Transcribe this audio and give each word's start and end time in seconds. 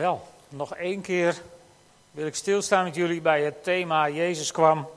Wel, 0.00 0.28
nog 0.48 0.74
één 0.74 1.00
keer 1.00 1.42
wil 2.10 2.26
ik 2.26 2.34
stilstaan 2.34 2.84
met 2.84 2.94
jullie 2.94 3.20
bij 3.20 3.42
het 3.42 3.64
thema 3.64 4.08
Jezus 4.08 4.52
kwam 4.52 4.88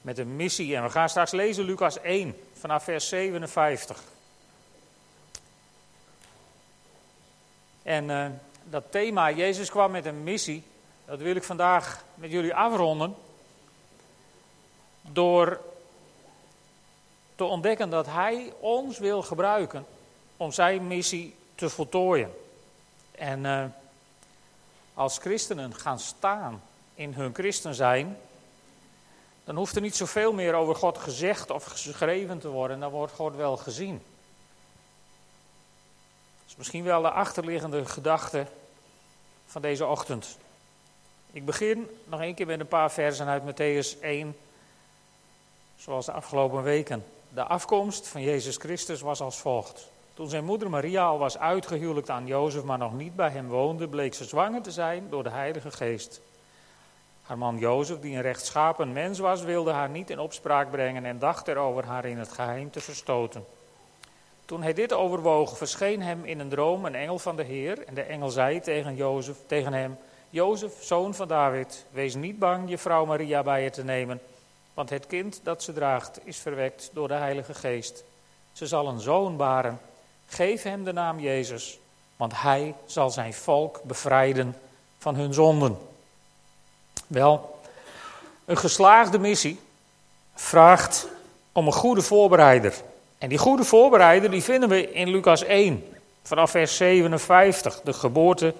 met 0.00 0.18
een 0.18 0.36
missie. 0.36 0.76
En 0.76 0.82
we 0.82 0.90
gaan 0.90 1.08
straks 1.08 1.30
lezen 1.30 1.64
Lucas 1.64 2.00
1 2.00 2.36
vanaf 2.52 2.84
vers 2.84 3.08
57. 3.08 4.02
En 7.82 8.04
uh, 8.04 8.26
dat 8.64 8.84
thema 8.90 9.30
Jezus 9.30 9.70
kwam 9.70 9.90
met 9.90 10.04
een 10.04 10.22
missie, 10.22 10.62
dat 11.04 11.18
wil 11.18 11.36
ik 11.36 11.44
vandaag 11.44 12.04
met 12.14 12.30
jullie 12.30 12.54
afronden. 12.54 13.14
Door 15.02 15.60
te 17.34 17.44
ontdekken 17.44 17.90
dat 17.90 18.06
Hij 18.06 18.52
ons 18.60 18.98
wil 18.98 19.22
gebruiken 19.22 19.86
om 20.36 20.52
zijn 20.52 20.86
missie 20.86 21.34
te 21.54 21.68
voltooien. 21.68 22.34
En 23.12 23.44
uh, 23.44 23.64
als 24.98 25.18
christenen 25.18 25.74
gaan 25.74 25.98
staan 25.98 26.62
in 26.94 27.12
hun 27.12 27.34
christen 27.34 27.74
zijn, 27.74 28.18
dan 29.44 29.56
hoeft 29.56 29.74
er 29.74 29.80
niet 29.80 29.96
zoveel 29.96 30.32
meer 30.32 30.54
over 30.54 30.74
God 30.74 30.98
gezegd 30.98 31.50
of 31.50 31.64
geschreven 31.64 32.38
te 32.38 32.48
worden, 32.48 32.80
dan 32.80 32.90
wordt 32.90 33.12
God 33.12 33.36
wel 33.36 33.56
gezien. 33.56 34.02
Dat 36.38 36.48
is 36.48 36.56
misschien 36.56 36.84
wel 36.84 37.02
de 37.02 37.10
achterliggende 37.10 37.84
gedachte 37.86 38.46
van 39.46 39.62
deze 39.62 39.86
ochtend. 39.86 40.36
Ik 41.32 41.44
begin 41.44 41.88
nog 42.04 42.20
een 42.20 42.34
keer 42.34 42.46
met 42.46 42.60
een 42.60 42.68
paar 42.68 42.90
versen 42.90 43.26
uit 43.26 43.42
Matthäus 43.42 44.00
1, 44.00 44.36
zoals 45.76 46.06
de 46.06 46.12
afgelopen 46.12 46.62
weken. 46.62 47.04
De 47.34 47.44
afkomst 47.44 48.08
van 48.08 48.22
Jezus 48.22 48.56
Christus 48.56 49.00
was 49.00 49.20
als 49.20 49.36
volgt. 49.36 49.88
Toen 50.18 50.28
zijn 50.28 50.44
moeder 50.44 50.70
Maria 50.70 51.04
al 51.04 51.18
was 51.18 51.38
uitgehuwelijkd 51.38 52.10
aan 52.10 52.26
Jozef, 52.26 52.62
maar 52.62 52.78
nog 52.78 52.92
niet 52.92 53.16
bij 53.16 53.30
hem 53.30 53.48
woonde, 53.48 53.88
bleek 53.88 54.14
ze 54.14 54.24
zwanger 54.24 54.62
te 54.62 54.70
zijn 54.70 55.06
door 55.10 55.22
de 55.22 55.30
Heilige 55.30 55.70
Geest. 55.70 56.20
Haar 57.22 57.38
man 57.38 57.58
Jozef, 57.58 58.00
die 58.00 58.14
een 58.14 58.22
rechtschapen 58.22 58.92
mens 58.92 59.18
was, 59.18 59.42
wilde 59.42 59.70
haar 59.70 59.88
niet 59.88 60.10
in 60.10 60.18
opspraak 60.18 60.70
brengen 60.70 61.04
en 61.04 61.18
dacht 61.18 61.48
erover 61.48 61.84
haar 61.84 62.04
in 62.04 62.18
het 62.18 62.32
geheim 62.32 62.70
te 62.70 62.80
verstoten. 62.80 63.44
Toen 64.44 64.62
hij 64.62 64.72
dit 64.72 64.92
overwoog, 64.92 65.56
verscheen 65.56 66.02
hem 66.02 66.24
in 66.24 66.40
een 66.40 66.48
droom 66.48 66.84
een 66.84 66.94
engel 66.94 67.18
van 67.18 67.36
de 67.36 67.44
Heer. 67.44 67.84
En 67.84 67.94
de 67.94 68.02
engel 68.02 68.28
zei 68.28 68.60
tegen, 68.60 68.96
Jozef, 68.96 69.36
tegen 69.46 69.72
hem: 69.72 69.96
Jozef, 70.30 70.82
zoon 70.82 71.14
van 71.14 71.28
David, 71.28 71.86
wees 71.90 72.14
niet 72.14 72.38
bang 72.38 72.68
je 72.68 72.78
vrouw 72.78 73.04
Maria 73.04 73.42
bij 73.42 73.62
je 73.62 73.70
te 73.70 73.84
nemen, 73.84 74.20
want 74.74 74.90
het 74.90 75.06
kind 75.06 75.40
dat 75.42 75.62
ze 75.62 75.72
draagt 75.72 76.20
is 76.24 76.38
verwekt 76.38 76.90
door 76.92 77.08
de 77.08 77.14
Heilige 77.14 77.54
Geest. 77.54 78.04
Ze 78.52 78.66
zal 78.66 78.88
een 78.88 79.00
zoon 79.00 79.36
baren 79.36 79.80
Geef 80.28 80.62
hem 80.62 80.84
de 80.84 80.92
naam 80.92 81.20
Jezus, 81.20 81.78
want 82.16 82.40
hij 82.40 82.74
zal 82.86 83.10
zijn 83.10 83.34
volk 83.34 83.82
bevrijden 83.82 84.56
van 84.98 85.14
hun 85.14 85.34
zonden. 85.34 85.78
Wel, 87.06 87.60
een 88.44 88.58
geslaagde 88.58 89.18
missie 89.18 89.60
vraagt 90.34 91.08
om 91.52 91.66
een 91.66 91.72
goede 91.72 92.02
voorbereider. 92.02 92.74
En 93.18 93.28
die 93.28 93.38
goede 93.38 93.64
voorbereider 93.64 94.30
die 94.30 94.42
vinden 94.42 94.68
we 94.68 94.92
in 94.92 95.08
Lucas 95.08 95.42
1, 95.42 95.84
vanaf 96.22 96.50
vers 96.50 96.76
57, 96.76 97.80
de 97.80 97.92
geboorte 97.92 98.54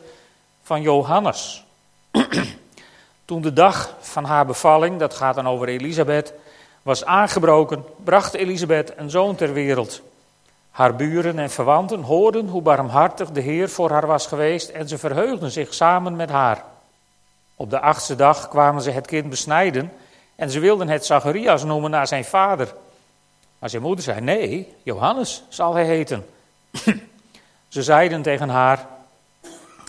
van 0.63 0.83
Johannes. 0.83 1.65
Toen 3.25 3.43
de 3.43 3.53
dag 3.53 3.97
van 4.01 4.25
haar 4.25 4.47
bevalling, 4.47 4.99
dat 4.99 5.15
gaat 5.15 5.35
dan 5.35 5.49
over 5.49 5.69
Elisabeth, 5.69 6.33
was 6.83 7.05
aangebroken, 7.05 7.85
bracht 8.05 8.35
Elisabeth 8.35 8.93
een 8.97 9.11
zoon 9.11 9.35
ter 9.35 9.53
wereld. 9.53 10.03
Haar 10.71 10.97
buren 10.97 11.39
en 11.39 11.51
verwanten 11.51 12.03
hoorden 12.03 12.49
hoe 12.49 12.63
barmhartig 12.63 13.31
de 13.31 13.41
Heer 13.41 13.69
voor 13.69 13.91
haar 13.91 14.07
was 14.07 14.27
geweest 14.27 14.69
en 14.69 14.89
ze 14.89 14.99
verheugden 14.99 15.51
zich 15.51 15.75
samen 15.75 16.17
met 16.17 16.31
haar. 16.31 16.65
Op 17.57 17.71
de 17.71 17.81
achtste 17.81 18.15
dag 18.15 18.49
kwamen 18.49 18.83
ze 18.83 18.91
het 18.91 19.07
kind 19.07 19.29
besnijden 19.29 19.93
en 20.37 20.51
ze 20.51 20.61
wilden 20.61 20.89
het 20.89 21.07
Zacharias 21.07 21.65
noemen 21.65 21.91
naar 21.91 22.07
zijn 22.07 22.25
vader. 22.25 22.75
Maar 23.59 23.71
zijn 23.71 23.83
moeder 23.83 24.05
zei: 24.05 24.21
Nee, 24.21 24.75
Johannes 24.83 25.43
zal 25.49 25.75
hij 25.75 25.85
heten. 25.85 26.27
ze 27.69 27.83
zeiden 27.83 28.23
tegen 28.23 28.49
haar: 28.49 28.87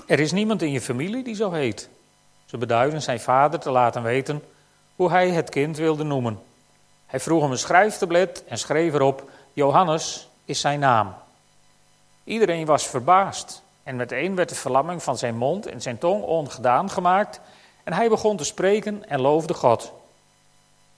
Er 0.08 0.20
is 0.20 0.32
niemand 0.32 0.62
in 0.62 0.72
je 0.72 0.82
familie 0.82 1.24
die 1.24 1.36
zo 1.36 1.52
heet. 1.52 1.90
Ze 2.46 2.58
beduiden 2.58 3.02
zijn 3.02 3.20
vader 3.20 3.60
te 3.60 3.72
laten 3.72 4.04
weten 4.04 4.44
hoe 4.96 5.10
hij 5.10 5.30
het 5.30 5.50
kind 5.50 5.78
wilde 5.78 6.04
noemen. 6.04 6.40
Hij 7.06 7.20
vroeg 7.20 7.42
hem 7.42 7.52
een 7.52 7.58
schrijftablet 7.58 8.44
en 8.48 8.58
schreef 8.58 8.94
erop: 8.94 9.30
Johannes, 9.54 10.29
is 10.50 10.60
zijn 10.60 10.80
naam. 10.80 11.14
Iedereen 12.24 12.66
was 12.66 12.88
verbaasd 12.88 13.62
en 13.84 13.96
meteen 13.96 14.36
werd 14.36 14.50
de 14.50 14.56
verlamming 14.56 15.04
van 15.04 15.18
zijn 15.18 15.38
mond 15.38 15.66
en 15.66 15.82
zijn 15.82 15.98
tong 15.98 16.24
ongedaan 16.24 16.90
gemaakt 16.90 17.40
en 17.84 17.94
hij 17.94 18.10
begon 18.10 18.38
te 18.38 18.44
spreken 18.44 19.10
en 19.10 19.22
loofde 19.22 19.54
God. 19.54 19.92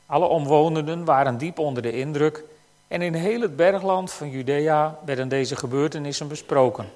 Alle 0.06 0.26
omwonenden 0.26 1.06
waren 1.06 1.38
diep 1.38 1.60
onder 1.60 1.84
de 1.84 1.92
indruk 1.92 2.44
en 2.88 3.02
in 3.02 3.14
heel 3.14 3.42
het 3.42 3.56
bergland 3.56 4.12
van 4.12 4.30
Judea 4.30 4.98
werden 5.06 5.30
deze 5.30 5.56
gebeurtenissen 5.56 6.28
besproken. 6.28 6.90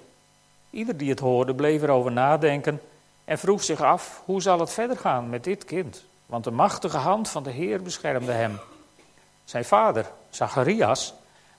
Ieder 0.69 0.97
die 0.97 1.09
het 1.09 1.19
hoorde 1.19 1.55
bleef 1.55 1.81
erover 1.81 2.11
nadenken 2.11 2.81
en 3.25 3.37
vroeg 3.37 3.63
zich 3.63 3.81
af 3.81 4.21
hoe 4.25 4.41
zal 4.41 4.59
het 4.59 4.71
verder 4.71 4.97
gaan 4.97 5.29
met 5.29 5.43
dit 5.43 5.65
kind, 5.65 6.03
want 6.25 6.43
de 6.43 6.51
machtige 6.51 6.97
hand 6.97 7.29
van 7.29 7.43
de 7.43 7.51
Heer 7.51 7.81
beschermde 7.81 8.31
hem. 8.31 8.59
Zijn 9.45 9.65
vader, 9.65 10.11
Zacharias, 10.29 11.13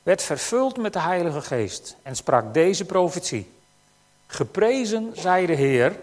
werd 0.06 0.22
vervuld 0.22 0.77
met 0.77 0.93
de 0.93 1.00
Heilige 1.00 1.41
Geest 1.41 1.97
en 2.03 2.17
sprak 2.17 2.55
deze 2.55 2.84
profetie. 2.84 3.53
Geprezen 4.27 5.12
zij 5.15 5.47
de 5.47 5.53
Heer, 5.53 5.99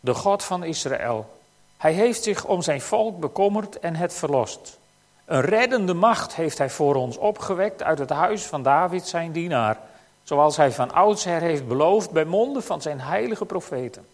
de 0.00 0.14
God 0.14 0.44
van 0.44 0.64
Israël. 0.64 1.38
Hij 1.76 1.92
heeft 1.92 2.22
zich 2.22 2.44
om 2.44 2.62
zijn 2.62 2.80
volk 2.80 3.20
bekommerd 3.20 3.78
en 3.78 3.96
het 3.96 4.14
verlost. 4.14 4.78
Een 5.24 5.40
reddende 5.40 5.94
macht 5.94 6.34
heeft 6.34 6.58
hij 6.58 6.70
voor 6.70 6.94
ons 6.94 7.16
opgewekt 7.16 7.82
uit 7.82 7.98
het 7.98 8.10
huis 8.10 8.42
van 8.42 8.62
David, 8.62 9.06
zijn 9.06 9.32
dienaar, 9.32 9.78
zoals 10.22 10.56
hij 10.56 10.72
van 10.72 10.92
oudsher 10.92 11.40
heeft 11.40 11.68
beloofd 11.68 12.10
bij 12.10 12.24
monden 12.24 12.62
van 12.62 12.82
zijn 12.82 13.00
heilige 13.00 13.44
profeten. 13.44 14.06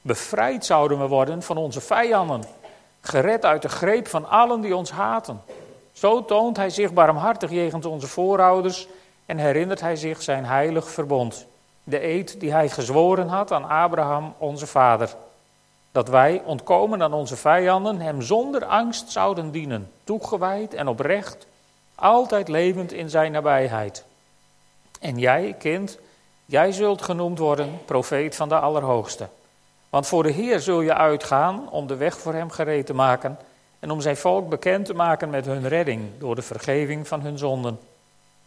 Bevrijd 0.00 0.64
zouden 0.64 0.98
we 0.98 1.06
worden 1.06 1.42
van 1.42 1.56
onze 1.56 1.80
vijanden, 1.80 2.44
gered 3.00 3.44
uit 3.44 3.62
de 3.62 3.68
greep 3.68 4.08
van 4.08 4.28
allen 4.28 4.60
die 4.60 4.76
ons 4.76 4.90
haten. 4.90 5.42
Zo 5.94 6.24
toont 6.24 6.56
hij 6.56 6.70
zich 6.70 6.92
barmhartig 6.92 7.50
jegens 7.50 7.86
onze 7.86 8.06
voorouders 8.06 8.88
en 9.26 9.38
herinnert 9.38 9.80
hij 9.80 9.96
zich 9.96 10.22
zijn 10.22 10.44
heilig 10.44 10.90
verbond. 10.90 11.46
De 11.84 12.04
eed 12.04 12.40
die 12.40 12.52
hij 12.52 12.68
gezworen 12.68 13.28
had 13.28 13.52
aan 13.52 13.68
Abraham, 13.68 14.34
onze 14.38 14.66
vader. 14.66 15.14
Dat 15.92 16.08
wij, 16.08 16.42
ontkomen 16.44 17.02
aan 17.02 17.12
onze 17.12 17.36
vijanden, 17.36 18.00
hem 18.00 18.22
zonder 18.22 18.64
angst 18.64 19.10
zouden 19.10 19.50
dienen, 19.50 19.90
toegewijd 20.04 20.74
en 20.74 20.88
oprecht, 20.88 21.46
altijd 21.94 22.48
levend 22.48 22.92
in 22.92 23.10
zijn 23.10 23.32
nabijheid. 23.32 24.04
En 25.00 25.18
jij, 25.18 25.54
kind, 25.58 25.98
jij 26.44 26.72
zult 26.72 27.02
genoemd 27.02 27.38
worden 27.38 27.80
profeet 27.84 28.36
van 28.36 28.48
de 28.48 28.58
Allerhoogste. 28.58 29.28
Want 29.90 30.06
voor 30.06 30.22
de 30.22 30.30
Heer 30.30 30.60
zul 30.60 30.80
je 30.80 30.94
uitgaan 30.94 31.70
om 31.70 31.86
de 31.86 31.96
weg 31.96 32.18
voor 32.18 32.34
hem 32.34 32.50
gereed 32.50 32.86
te 32.86 32.94
maken 32.94 33.38
en 33.84 33.90
om 33.90 34.00
zijn 34.00 34.16
volk 34.16 34.48
bekend 34.48 34.86
te 34.86 34.94
maken 34.94 35.30
met 35.30 35.46
hun 35.46 35.68
redding 35.68 36.02
door 36.18 36.34
de 36.34 36.42
vergeving 36.42 37.08
van 37.08 37.20
hun 37.20 37.38
zonden. 37.38 37.78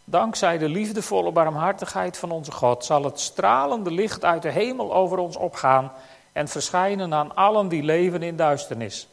Dankzij 0.03 0.57
de 0.57 0.69
liefdevolle 0.69 1.31
barmhartigheid 1.31 2.17
van 2.17 2.31
onze 2.31 2.51
God 2.51 2.85
zal 2.85 3.03
het 3.03 3.19
stralende 3.19 3.91
licht 3.91 4.25
uit 4.25 4.41
de 4.41 4.49
hemel 4.49 4.93
over 4.93 5.17
ons 5.17 5.35
opgaan 5.35 5.91
en 6.31 6.47
verschijnen 6.47 7.13
aan 7.13 7.35
allen 7.35 7.67
die 7.67 7.83
leven 7.83 8.23
in 8.23 8.35
duisternis 8.35 9.07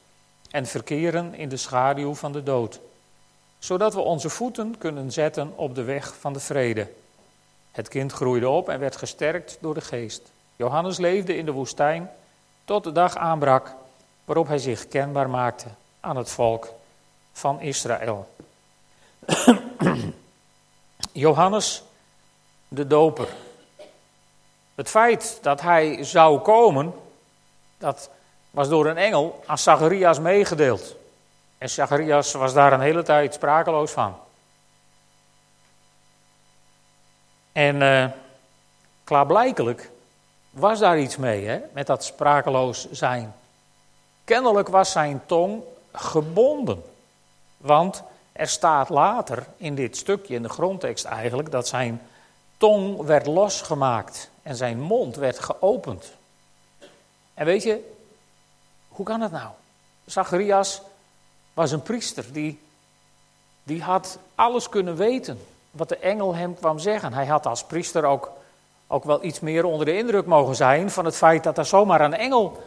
en 0.50 0.66
verkeren 0.66 1.34
in 1.34 1.48
de 1.48 1.56
schaduw 1.56 2.14
van 2.14 2.32
de 2.32 2.42
dood, 2.42 2.80
zodat 3.58 3.94
we 3.94 4.00
onze 4.00 4.28
voeten 4.28 4.78
kunnen 4.78 5.12
zetten 5.12 5.52
op 5.56 5.74
de 5.74 5.82
weg 5.82 6.16
van 6.20 6.32
de 6.32 6.40
vrede. 6.40 6.90
Het 7.72 7.88
kind 7.88 8.12
groeide 8.12 8.48
op 8.48 8.68
en 8.68 8.78
werd 8.78 8.96
gesterkt 8.96 9.58
door 9.60 9.74
de 9.74 9.80
geest. 9.80 10.30
Johannes 10.56 10.98
leefde 10.98 11.36
in 11.36 11.44
de 11.44 11.52
woestijn 11.52 12.10
tot 12.64 12.84
de 12.84 12.92
dag 12.92 13.16
aanbrak 13.16 13.74
waarop 14.24 14.46
hij 14.46 14.58
zich 14.58 14.88
kenbaar 14.88 15.30
maakte 15.30 15.68
aan 16.04 16.16
het 16.16 16.30
volk 16.30 16.68
van 17.32 17.60
Israël. 17.60 18.28
Johannes 21.12 21.82
de 22.68 22.86
Doper. 22.86 23.28
Het 24.74 24.88
feit 24.88 25.38
dat 25.42 25.60
hij 25.60 26.04
zou 26.04 26.38
komen, 26.38 26.94
dat 27.78 28.10
was 28.50 28.68
door 28.68 28.86
een 28.86 28.96
engel 28.96 29.42
aan 29.46 29.58
Zacharias 29.58 30.18
meegedeeld. 30.18 30.96
En 31.58 31.70
Zacharias 31.70 32.32
was 32.32 32.52
daar 32.52 32.72
een 32.72 32.80
hele 32.80 33.02
tijd 33.02 33.34
sprakeloos 33.34 33.90
van. 33.90 34.16
En 37.52 37.76
uh, 37.80 38.06
klaarblijkelijk 39.04 39.90
was 40.50 40.78
daar 40.78 40.98
iets 40.98 41.16
mee, 41.16 41.46
hè, 41.46 41.60
met 41.72 41.86
dat 41.86 42.04
sprakeloos 42.04 42.90
zijn. 42.90 43.34
Kennelijk 44.24 44.68
was 44.68 44.92
zijn 44.92 45.22
tong 45.26 45.62
gebonden. 45.94 46.84
Want 47.56 48.02
er 48.32 48.48
staat 48.48 48.88
later 48.88 49.46
in 49.56 49.74
dit 49.74 49.96
stukje, 49.96 50.34
in 50.34 50.42
de 50.42 50.48
grondtekst 50.48 51.04
eigenlijk, 51.04 51.50
dat 51.50 51.68
zijn 51.68 52.02
tong 52.56 53.02
werd 53.02 53.26
losgemaakt. 53.26 54.30
en 54.42 54.56
zijn 54.56 54.80
mond 54.80 55.16
werd 55.16 55.38
geopend. 55.38 56.12
En 57.34 57.46
weet 57.46 57.62
je, 57.62 57.92
hoe 58.88 59.06
kan 59.06 59.20
het 59.20 59.32
nou? 59.32 59.48
Zacharias 60.04 60.82
was 61.54 61.70
een 61.70 61.82
priester, 61.82 62.32
die, 62.32 62.60
die 63.62 63.82
had 63.82 64.18
alles 64.34 64.68
kunnen 64.68 64.96
weten 64.96 65.40
wat 65.70 65.88
de 65.88 65.96
engel 65.96 66.34
hem 66.34 66.54
kwam 66.54 66.78
zeggen. 66.78 67.12
Hij 67.12 67.26
had 67.26 67.46
als 67.46 67.64
priester 67.64 68.04
ook, 68.04 68.30
ook 68.86 69.04
wel 69.04 69.24
iets 69.24 69.40
meer 69.40 69.64
onder 69.64 69.86
de 69.86 69.96
indruk 69.96 70.26
mogen 70.26 70.56
zijn 70.56 70.90
van 70.90 71.04
het 71.04 71.16
feit 71.16 71.44
dat 71.44 71.58
er 71.58 71.66
zomaar 71.66 72.00
een 72.00 72.14
engel 72.14 72.62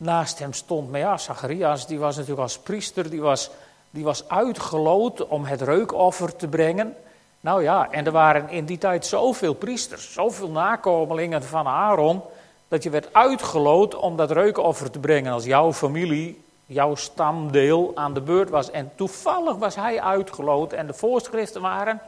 naast 0.00 0.38
hem 0.38 0.52
stond. 0.52 0.90
Maar 0.90 1.00
ja, 1.00 1.18
Zacharias 1.18 1.86
die 1.86 1.98
was 1.98 2.16
natuurlijk 2.16 2.42
als 2.42 2.58
priester, 2.58 3.10
die 3.10 3.20
was, 3.20 3.50
die 3.90 4.04
was 4.04 4.28
uitgeloot 4.28 5.26
om 5.26 5.44
het 5.44 5.60
reukoffer 5.60 6.36
te 6.36 6.48
brengen. 6.48 6.96
Nou 7.40 7.62
ja, 7.62 7.90
en 7.90 8.06
er 8.06 8.12
waren 8.12 8.48
in 8.48 8.64
die 8.64 8.78
tijd 8.78 9.06
zoveel 9.06 9.54
priesters, 9.54 10.12
zoveel 10.12 10.50
nakomelingen 10.50 11.42
van 11.42 11.66
Aaron, 11.66 12.22
dat 12.68 12.82
je 12.82 12.90
werd 12.90 13.14
uitgeloot 13.14 13.94
om 13.94 14.16
dat 14.16 14.30
reukoffer 14.30 14.90
te 14.90 14.98
brengen 14.98 15.32
als 15.32 15.44
jouw 15.44 15.72
familie, 15.72 16.40
jouw 16.66 16.94
stamdeel 16.94 17.92
aan 17.94 18.14
de 18.14 18.20
beurt 18.20 18.50
was. 18.50 18.70
En 18.70 18.90
toevallig 18.94 19.56
was 19.56 19.74
hij 19.74 20.00
uitgeloot 20.00 20.72
en 20.72 20.86
de 20.86 20.94
voorschriften 20.94 21.60
waren, 21.60 22.00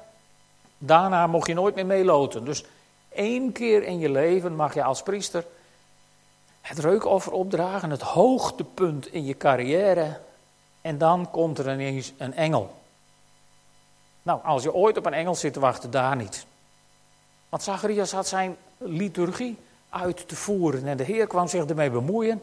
daarna 0.78 1.26
mocht 1.26 1.46
je 1.46 1.54
nooit 1.54 1.74
meer 1.74 1.86
meeloten. 1.86 2.44
Dus 2.44 2.64
één 3.08 3.52
keer 3.52 3.82
in 3.82 3.98
je 3.98 4.10
leven 4.10 4.56
mag 4.56 4.74
je 4.74 4.82
als 4.82 5.02
priester 5.02 5.44
het 6.62 6.78
reukoffer 6.78 7.32
opdragen, 7.32 7.90
het 7.90 8.02
hoogtepunt 8.02 9.06
in 9.06 9.24
je 9.24 9.36
carrière. 9.36 10.20
En 10.80 10.98
dan 10.98 11.30
komt 11.30 11.58
er 11.58 11.72
ineens 11.72 12.12
een 12.18 12.34
engel. 12.34 12.74
Nou, 14.22 14.44
als 14.44 14.62
je 14.62 14.74
ooit 14.74 14.96
op 14.96 15.06
een 15.06 15.14
engel 15.14 15.34
zit 15.34 15.52
te 15.52 15.60
wachten, 15.60 15.90
daar 15.90 16.16
niet. 16.16 16.46
Want 17.48 17.62
Zacharias 17.62 18.12
had 18.12 18.28
zijn 18.28 18.56
liturgie 18.78 19.58
uit 19.90 20.28
te 20.28 20.36
voeren 20.36 20.86
en 20.86 20.96
de 20.96 21.04
Heer 21.04 21.26
kwam 21.26 21.48
zich 21.48 21.64
ermee 21.64 21.90
bemoeien 21.90 22.42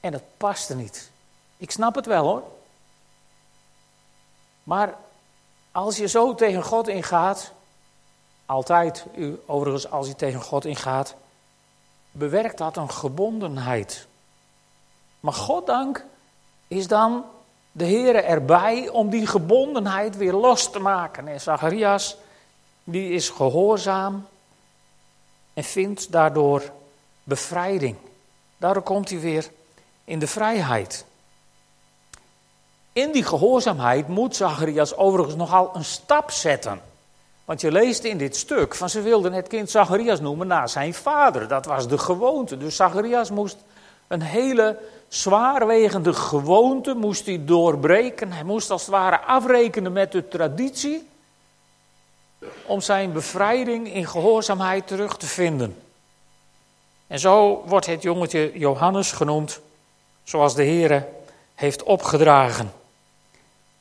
en 0.00 0.12
dat 0.12 0.22
paste 0.36 0.76
niet. 0.76 1.10
Ik 1.56 1.70
snap 1.70 1.94
het 1.94 2.06
wel 2.06 2.24
hoor. 2.24 2.42
Maar 4.62 4.94
als 5.72 5.96
je 5.96 6.08
zo 6.08 6.34
tegen 6.34 6.62
God 6.62 6.88
ingaat, 6.88 7.52
altijd 8.46 9.04
overigens 9.46 9.90
als 9.90 10.06
je 10.06 10.16
tegen 10.16 10.42
God 10.42 10.64
ingaat, 10.64 11.14
bewerkt 12.10 12.58
dat 12.58 12.76
een 12.76 12.90
gebondenheid. 12.90 14.06
Maar 15.20 15.32
goddank 15.32 16.04
is 16.68 16.86
dan 16.86 17.24
de 17.72 17.84
Heer 17.84 18.24
erbij 18.24 18.88
om 18.88 19.10
die 19.10 19.26
gebondenheid 19.26 20.16
weer 20.16 20.32
los 20.32 20.70
te 20.70 20.78
maken. 20.78 21.28
En 21.28 21.40
Zacharias, 21.40 22.16
die 22.84 23.10
is 23.10 23.28
gehoorzaam 23.28 24.26
en 25.54 25.64
vindt 25.64 26.12
daardoor 26.12 26.62
bevrijding. 27.24 27.96
Daardoor 28.56 28.82
komt 28.82 29.10
hij 29.10 29.20
weer 29.20 29.50
in 30.04 30.18
de 30.18 30.26
vrijheid. 30.26 31.04
In 32.92 33.12
die 33.12 33.24
gehoorzaamheid 33.24 34.08
moet 34.08 34.36
Zacharias 34.36 34.96
overigens 34.96 35.36
nogal 35.36 35.70
een 35.74 35.84
stap 35.84 36.30
zetten. 36.30 36.80
Want 37.48 37.60
je 37.60 37.72
leest 37.72 38.04
in 38.04 38.18
dit 38.18 38.36
stuk 38.36 38.74
van 38.74 38.88
ze 38.88 39.00
wilden 39.00 39.32
het 39.32 39.48
kind 39.48 39.70
Zacharias 39.70 40.20
noemen 40.20 40.46
na 40.46 40.66
zijn 40.66 40.94
vader. 40.94 41.48
Dat 41.48 41.66
was 41.66 41.88
de 41.88 41.98
gewoonte. 41.98 42.56
Dus 42.56 42.76
Zacharias 42.76 43.30
moest 43.30 43.56
een 44.06 44.22
hele 44.22 44.78
zwaarwegende 45.08 46.12
gewoonte 46.12 46.94
moest 46.94 47.26
hij 47.26 47.44
doorbreken. 47.44 48.32
Hij 48.32 48.44
moest 48.44 48.70
als 48.70 48.80
het 48.80 48.90
ware 48.90 49.18
afrekenen 49.20 49.92
met 49.92 50.12
de 50.12 50.28
traditie 50.28 51.08
om 52.66 52.80
zijn 52.80 53.12
bevrijding 53.12 53.94
in 53.94 54.06
gehoorzaamheid 54.06 54.86
terug 54.86 55.16
te 55.16 55.26
vinden. 55.26 55.76
En 57.06 57.18
zo 57.18 57.62
wordt 57.66 57.86
het 57.86 58.02
jongetje 58.02 58.50
Johannes 58.54 59.12
genoemd, 59.12 59.60
zoals 60.24 60.54
de 60.54 60.62
Heer 60.62 61.06
heeft 61.54 61.82
opgedragen. 61.82 62.72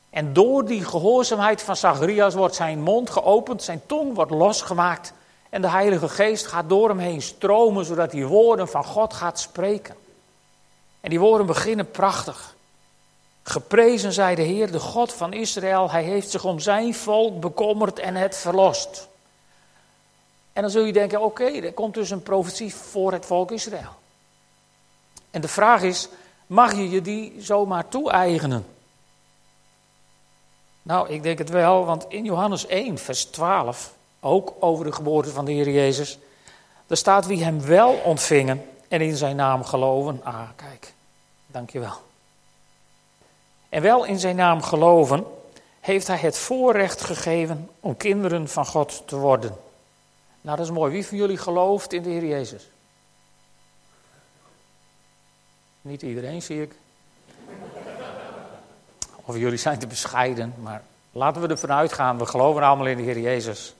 En 0.09 0.33
door 0.33 0.65
die 0.65 0.85
gehoorzaamheid 0.85 1.61
van 1.61 1.75
Zacharias 1.75 2.33
wordt 2.33 2.55
zijn 2.55 2.81
mond 2.81 3.09
geopend, 3.09 3.63
zijn 3.63 3.81
tong 3.85 4.15
wordt 4.15 4.31
losgemaakt 4.31 5.13
en 5.49 5.61
de 5.61 5.69
Heilige 5.69 6.09
Geest 6.09 6.47
gaat 6.47 6.69
door 6.69 6.89
hem 6.89 6.99
heen 6.99 7.21
stromen, 7.21 7.85
zodat 7.85 8.11
hij 8.11 8.25
woorden 8.25 8.67
van 8.67 8.85
God 8.85 9.13
gaat 9.13 9.39
spreken. 9.39 9.95
En 11.01 11.09
die 11.09 11.19
woorden 11.19 11.45
beginnen 11.45 11.91
prachtig. 11.91 12.55
Geprezen 13.43 14.13
zij 14.13 14.35
de 14.35 14.41
Heer, 14.41 14.71
de 14.71 14.79
God 14.79 15.13
van 15.13 15.33
Israël, 15.33 15.91
hij 15.91 16.03
heeft 16.03 16.29
zich 16.29 16.43
om 16.43 16.59
zijn 16.59 16.95
volk 16.95 17.39
bekommerd 17.39 17.99
en 17.99 18.15
het 18.15 18.37
verlost. 18.37 19.07
En 20.53 20.61
dan 20.61 20.71
zul 20.71 20.83
je 20.83 20.93
denken, 20.93 21.21
oké, 21.21 21.45
er 21.45 21.73
komt 21.73 21.93
dus 21.93 22.09
een 22.09 22.23
profetie 22.23 22.75
voor 22.75 23.11
het 23.11 23.25
volk 23.25 23.51
Israël. 23.51 23.95
En 25.31 25.41
de 25.41 25.47
vraag 25.47 25.81
is, 25.81 26.09
mag 26.47 26.73
je 26.73 26.89
je 26.89 27.01
die 27.01 27.35
zomaar 27.39 27.87
toe-eigenen? 27.87 28.65
Nou, 30.87 31.09
ik 31.09 31.23
denk 31.23 31.37
het 31.37 31.49
wel, 31.49 31.85
want 31.85 32.05
in 32.09 32.23
Johannes 32.23 32.65
1, 32.65 32.97
vers 32.97 33.25
12, 33.25 33.93
ook 34.19 34.53
over 34.59 34.85
de 34.85 34.91
geboorte 34.91 35.29
van 35.29 35.45
de 35.45 35.51
Heer 35.51 35.69
Jezus, 35.69 36.19
daar 36.85 36.97
staat 36.97 37.25
wie 37.25 37.43
hem 37.43 37.61
wel 37.61 37.93
ontvingen 37.93 38.65
en 38.87 39.01
in 39.01 39.15
zijn 39.15 39.35
naam 39.35 39.63
geloven. 39.63 40.23
Ah, 40.23 40.49
kijk, 40.55 40.93
dankjewel. 41.47 42.01
En 43.69 43.81
wel 43.81 44.03
in 44.03 44.19
zijn 44.19 44.35
naam 44.35 44.61
geloven, 44.61 45.25
heeft 45.79 46.07
hij 46.07 46.17
het 46.17 46.37
voorrecht 46.37 47.01
gegeven 47.01 47.69
om 47.79 47.97
kinderen 47.97 48.47
van 48.47 48.65
God 48.65 49.07
te 49.07 49.17
worden. 49.17 49.55
Nou, 50.41 50.57
dat 50.57 50.65
is 50.65 50.71
mooi. 50.71 50.91
Wie 50.91 51.05
van 51.05 51.17
jullie 51.17 51.37
gelooft 51.37 51.93
in 51.93 52.03
de 52.03 52.09
Heer 52.09 52.25
Jezus? 52.25 52.69
Niet 55.81 56.01
iedereen, 56.01 56.41
zie 56.41 56.61
ik. 56.61 56.75
Of 59.27 59.37
jullie 59.37 59.57
zijn 59.57 59.79
te 59.79 59.87
bescheiden, 59.87 60.53
maar 60.61 60.81
laten 61.11 61.41
we 61.41 61.47
ervan 61.47 61.71
uitgaan, 61.71 62.17
we 62.17 62.25
geloven 62.25 62.63
allemaal 62.63 62.85
in 62.85 62.97
de 62.97 63.03
Heer 63.03 63.19
Jezus. 63.19 63.75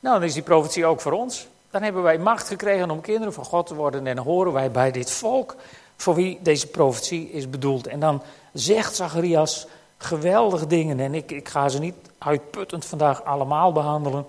Nou, 0.00 0.18
dan 0.18 0.28
is 0.28 0.34
die 0.34 0.42
profetie 0.42 0.86
ook 0.86 1.00
voor 1.00 1.12
ons. 1.12 1.46
Dan 1.70 1.82
hebben 1.82 2.02
wij 2.02 2.18
macht 2.18 2.48
gekregen 2.48 2.90
om 2.90 3.00
kinderen 3.00 3.32
van 3.32 3.44
God 3.44 3.66
te 3.66 3.74
worden 3.74 4.06
en 4.06 4.18
horen 4.18 4.52
wij 4.52 4.70
bij 4.70 4.90
dit 4.90 5.10
volk 5.10 5.56
voor 5.96 6.14
wie 6.14 6.38
deze 6.42 6.66
profetie 6.66 7.30
is 7.30 7.50
bedoeld. 7.50 7.86
En 7.86 8.00
dan 8.00 8.22
zegt 8.52 8.94
Zacharias 8.94 9.66
geweldige 9.96 10.66
dingen 10.66 11.00
en 11.00 11.14
ik, 11.14 11.30
ik 11.30 11.48
ga 11.48 11.68
ze 11.68 11.78
niet 11.78 11.94
uitputtend 12.18 12.84
vandaag 12.84 13.24
allemaal 13.24 13.72
behandelen. 13.72 14.26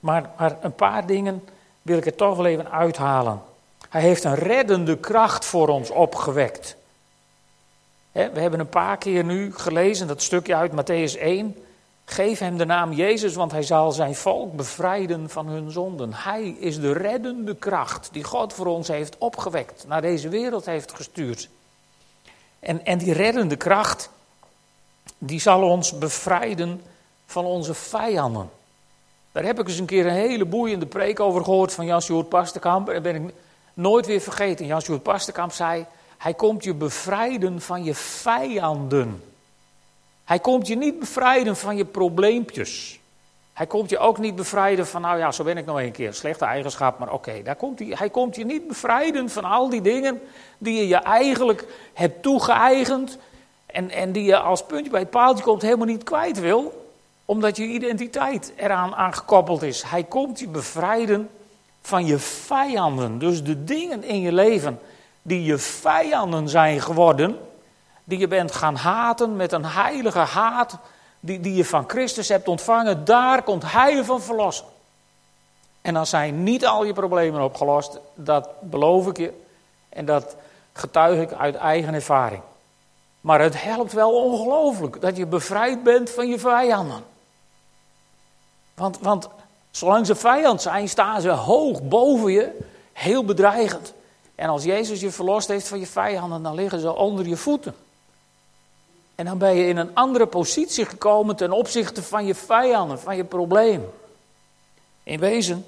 Maar, 0.00 0.30
maar 0.38 0.56
een 0.60 0.74
paar 0.74 1.06
dingen 1.06 1.44
wil 1.82 1.98
ik 1.98 2.06
er 2.06 2.14
toch 2.14 2.36
wel 2.36 2.46
even 2.46 2.70
uithalen. 2.70 3.42
Hij 3.88 4.00
heeft 4.00 4.24
een 4.24 4.34
reddende 4.34 4.96
kracht 4.96 5.44
voor 5.44 5.68
ons 5.68 5.90
opgewekt. 5.90 6.76
We 8.12 8.40
hebben 8.40 8.60
een 8.60 8.68
paar 8.68 8.96
keer 8.96 9.24
nu 9.24 9.54
gelezen 9.54 10.06
dat 10.06 10.22
stukje 10.22 10.54
uit 10.54 10.72
Matthäus 10.72 11.20
1. 11.20 11.56
Geef 12.04 12.38
hem 12.38 12.56
de 12.56 12.64
naam 12.64 12.92
Jezus, 12.92 13.34
want 13.34 13.52
hij 13.52 13.62
zal 13.62 13.92
zijn 13.92 14.14
volk 14.14 14.56
bevrijden 14.56 15.30
van 15.30 15.46
hun 15.46 15.70
zonden. 15.70 16.14
Hij 16.14 16.48
is 16.48 16.80
de 16.80 16.92
reddende 16.92 17.56
kracht 17.56 18.08
die 18.12 18.24
God 18.24 18.52
voor 18.52 18.66
ons 18.66 18.88
heeft 18.88 19.18
opgewekt, 19.18 19.84
naar 19.88 20.00
deze 20.00 20.28
wereld 20.28 20.66
heeft 20.66 20.94
gestuurd. 20.94 21.48
En, 22.58 22.84
en 22.84 22.98
die 22.98 23.12
reddende 23.12 23.56
kracht, 23.56 24.10
die 25.18 25.40
zal 25.40 25.62
ons 25.62 25.98
bevrijden 25.98 26.82
van 27.26 27.44
onze 27.44 27.74
vijanden. 27.74 28.50
Daar 29.32 29.44
heb 29.44 29.60
ik 29.60 29.68
eens 29.68 29.78
een 29.78 29.86
keer 29.86 30.06
een 30.06 30.12
hele 30.12 30.44
boeiende 30.44 30.86
preek 30.86 31.20
over 31.20 31.44
gehoord 31.44 31.72
van 31.72 31.86
Jan-Sjoerd 31.86 32.28
Pastekamp. 32.28 32.88
En 32.88 33.02
ben 33.02 33.14
ik 33.14 33.34
nooit 33.74 34.06
weer 34.06 34.20
vergeten. 34.20 34.66
Jan-Sjoerd 34.66 35.02
Pastekamp 35.02 35.52
zei, 35.52 35.86
hij 36.20 36.34
komt 36.34 36.64
je 36.64 36.74
bevrijden 36.74 37.60
van 37.60 37.84
je 37.84 37.94
vijanden. 37.94 39.22
Hij 40.24 40.38
komt 40.38 40.66
je 40.66 40.76
niet 40.76 40.98
bevrijden 40.98 41.56
van 41.56 41.76
je 41.76 41.84
probleempjes. 41.84 43.00
Hij 43.52 43.66
komt 43.66 43.90
je 43.90 43.98
ook 43.98 44.18
niet 44.18 44.36
bevrijden 44.36 44.86
van, 44.86 45.00
nou 45.00 45.18
ja, 45.18 45.32
zo 45.32 45.44
ben 45.44 45.56
ik 45.56 45.66
nog 45.66 45.80
een 45.80 45.92
keer. 45.92 46.14
Slechte 46.14 46.44
eigenschap, 46.44 46.98
maar 46.98 47.12
oké. 47.12 47.42
daar 47.42 47.56
komt 47.56 47.78
hij. 47.78 47.88
hij 47.94 48.10
komt 48.10 48.36
je 48.36 48.44
niet 48.44 48.68
bevrijden 48.68 49.30
van 49.30 49.44
al 49.44 49.68
die 49.68 49.80
dingen 49.80 50.20
die 50.58 50.74
je 50.74 50.88
je 50.88 50.96
eigenlijk 50.96 51.66
hebt 51.92 52.22
toegeëigend. 52.22 53.18
En, 53.66 53.90
en 53.90 54.12
die 54.12 54.24
je 54.24 54.38
als 54.38 54.64
puntje 54.64 54.90
bij 54.90 55.00
het 55.00 55.10
paaltje 55.10 55.44
komt 55.44 55.62
helemaal 55.62 55.86
niet 55.86 56.04
kwijt 56.04 56.40
wil. 56.40 56.90
Omdat 57.24 57.56
je 57.56 57.66
identiteit 57.66 58.52
eraan 58.56 58.94
aan 58.94 59.14
gekoppeld 59.14 59.62
is. 59.62 59.82
Hij 59.82 60.04
komt 60.04 60.38
je 60.38 60.48
bevrijden 60.48 61.30
van 61.82 62.06
je 62.06 62.18
vijanden. 62.18 63.18
Dus 63.18 63.44
de 63.44 63.64
dingen 63.64 64.04
in 64.04 64.20
je 64.20 64.32
leven 64.32 64.80
die 65.22 65.44
je 65.44 65.58
vijanden 65.58 66.48
zijn 66.48 66.80
geworden, 66.80 67.38
die 68.04 68.18
je 68.18 68.28
bent 68.28 68.52
gaan 68.52 68.76
haten 68.76 69.36
met 69.36 69.52
een 69.52 69.64
heilige 69.64 70.18
haat, 70.18 70.76
die, 71.20 71.40
die 71.40 71.54
je 71.54 71.64
van 71.64 71.84
Christus 71.86 72.28
hebt 72.28 72.48
ontvangen, 72.48 73.04
daar 73.04 73.42
komt 73.42 73.72
Hij 73.72 73.94
je 73.94 74.04
van 74.04 74.22
verlossen. 74.22 74.66
En 75.80 75.94
dan 75.94 76.06
zijn 76.06 76.42
niet 76.42 76.66
al 76.66 76.84
je 76.84 76.92
problemen 76.92 77.42
opgelost, 77.42 77.98
dat 78.14 78.48
beloof 78.60 79.06
ik 79.06 79.16
je. 79.16 79.40
En 79.88 80.04
dat 80.04 80.36
getuig 80.72 81.20
ik 81.20 81.32
uit 81.32 81.54
eigen 81.54 81.94
ervaring. 81.94 82.42
Maar 83.20 83.40
het 83.40 83.62
helpt 83.62 83.92
wel 83.92 84.12
ongelooflijk 84.12 85.00
dat 85.00 85.16
je 85.16 85.26
bevrijd 85.26 85.82
bent 85.82 86.10
van 86.10 86.28
je 86.28 86.38
vijanden. 86.38 87.04
Want, 88.74 88.98
want 88.98 89.28
Zolang 89.70 90.06
ze 90.06 90.14
vijand 90.14 90.62
zijn, 90.62 90.88
staan 90.88 91.20
ze 91.20 91.28
hoog 91.28 91.82
boven 91.82 92.32
je, 92.32 92.58
heel 92.92 93.24
bedreigend. 93.24 93.92
En 94.40 94.48
als 94.48 94.64
Jezus 94.64 95.00
je 95.00 95.10
verlost 95.10 95.48
heeft 95.48 95.68
van 95.68 95.78
je 95.78 95.86
vijanden, 95.86 96.42
dan 96.42 96.54
liggen 96.54 96.80
ze 96.80 96.94
onder 96.94 97.26
je 97.26 97.36
voeten. 97.36 97.74
En 99.14 99.24
dan 99.24 99.38
ben 99.38 99.54
je 99.54 99.66
in 99.66 99.76
een 99.76 99.94
andere 99.94 100.26
positie 100.26 100.84
gekomen 100.84 101.36
ten 101.36 101.52
opzichte 101.52 102.02
van 102.02 102.26
je 102.26 102.34
vijanden, 102.34 103.00
van 103.00 103.16
je 103.16 103.24
probleem. 103.24 103.90
In 105.02 105.18
wezen 105.18 105.64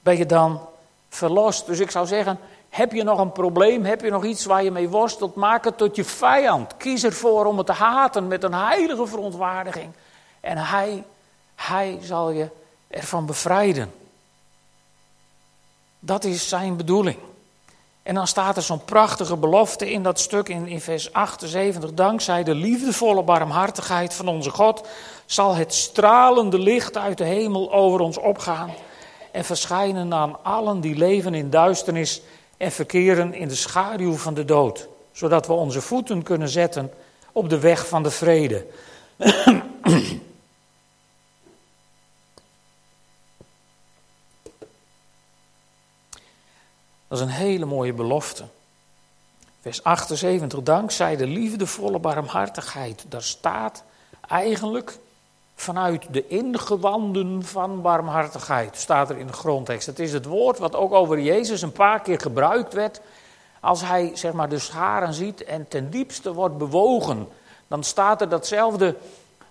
ben 0.00 0.16
je 0.16 0.26
dan 0.26 0.60
verlost. 1.08 1.66
Dus 1.66 1.78
ik 1.78 1.90
zou 1.90 2.06
zeggen, 2.06 2.38
heb 2.68 2.92
je 2.92 3.02
nog 3.02 3.18
een 3.18 3.32
probleem, 3.32 3.84
heb 3.84 4.00
je 4.00 4.10
nog 4.10 4.24
iets 4.24 4.44
waar 4.44 4.64
je 4.64 4.70
mee 4.70 4.88
worstelt, 4.88 5.34
maak 5.34 5.64
het 5.64 5.76
tot 5.76 5.96
je 5.96 6.04
vijand. 6.04 6.76
Kies 6.76 7.04
ervoor 7.04 7.46
om 7.46 7.58
het 7.58 7.66
te 7.66 7.72
haten 7.72 8.28
met 8.28 8.42
een 8.42 8.54
heilige 8.54 9.06
verontwaardiging. 9.06 9.90
En 10.40 10.58
hij, 10.58 11.04
hij 11.54 11.98
zal 12.02 12.30
je 12.30 12.48
ervan 12.88 13.26
bevrijden. 13.26 13.92
Dat 15.98 16.24
is 16.24 16.48
zijn 16.48 16.76
bedoeling. 16.76 17.18
En 18.04 18.14
dan 18.14 18.26
staat 18.26 18.56
er 18.56 18.62
zo'n 18.62 18.84
prachtige 18.84 19.36
belofte 19.36 19.90
in 19.90 20.02
dat 20.02 20.20
stuk 20.20 20.48
in, 20.48 20.66
in 20.66 20.80
vers 20.80 21.12
78. 21.12 21.94
Dankzij 21.94 22.44
de 22.44 22.54
liefdevolle 22.54 23.22
barmhartigheid 23.22 24.14
van 24.14 24.28
onze 24.28 24.50
God 24.50 24.88
zal 25.26 25.54
het 25.54 25.74
stralende 25.74 26.58
licht 26.58 26.96
uit 26.96 27.18
de 27.18 27.24
hemel 27.24 27.72
over 27.72 28.00
ons 28.00 28.18
opgaan 28.18 28.70
en 29.32 29.44
verschijnen 29.44 30.14
aan 30.14 30.44
allen 30.44 30.80
die 30.80 30.96
leven 30.96 31.34
in 31.34 31.50
duisternis 31.50 32.22
en 32.56 32.72
verkeren 32.72 33.34
in 33.34 33.48
de 33.48 33.54
schaduw 33.54 34.16
van 34.16 34.34
de 34.34 34.44
dood, 34.44 34.88
zodat 35.12 35.46
we 35.46 35.52
onze 35.52 35.80
voeten 35.80 36.22
kunnen 36.22 36.48
zetten 36.48 36.92
op 37.32 37.48
de 37.48 37.58
weg 37.58 37.88
van 37.88 38.02
de 38.02 38.10
vrede. 38.10 38.66
Dat 47.14 47.22
is 47.22 47.28
een 47.28 47.40
hele 47.40 47.64
mooie 47.64 47.92
belofte. 47.92 48.44
Vers 49.60 49.82
78, 49.82 50.62
dankzij 50.62 51.16
de 51.16 51.26
liefdevolle 51.26 51.98
barmhartigheid. 51.98 53.04
Daar 53.08 53.22
staat 53.22 53.82
eigenlijk 54.28 54.98
vanuit 55.54 56.06
de 56.10 56.26
ingewanden 56.26 57.44
van 57.44 57.82
barmhartigheid, 57.82 58.76
staat 58.76 59.10
er 59.10 59.18
in 59.18 59.26
de 59.26 59.32
grondtekst. 59.32 59.86
Het 59.86 59.98
is 59.98 60.12
het 60.12 60.24
woord 60.24 60.58
wat 60.58 60.74
ook 60.74 60.92
over 60.92 61.20
Jezus 61.20 61.62
een 61.62 61.72
paar 61.72 62.00
keer 62.00 62.20
gebruikt 62.20 62.72
werd. 62.72 63.00
Als 63.60 63.80
hij 63.80 64.10
zeg 64.14 64.32
maar, 64.32 64.48
de 64.48 64.58
scharen 64.58 65.14
ziet 65.14 65.44
en 65.44 65.68
ten 65.68 65.90
diepste 65.90 66.32
wordt 66.32 66.58
bewogen, 66.58 67.28
dan 67.68 67.84
staat 67.84 68.20
er 68.20 68.28
datzelfde 68.28 68.96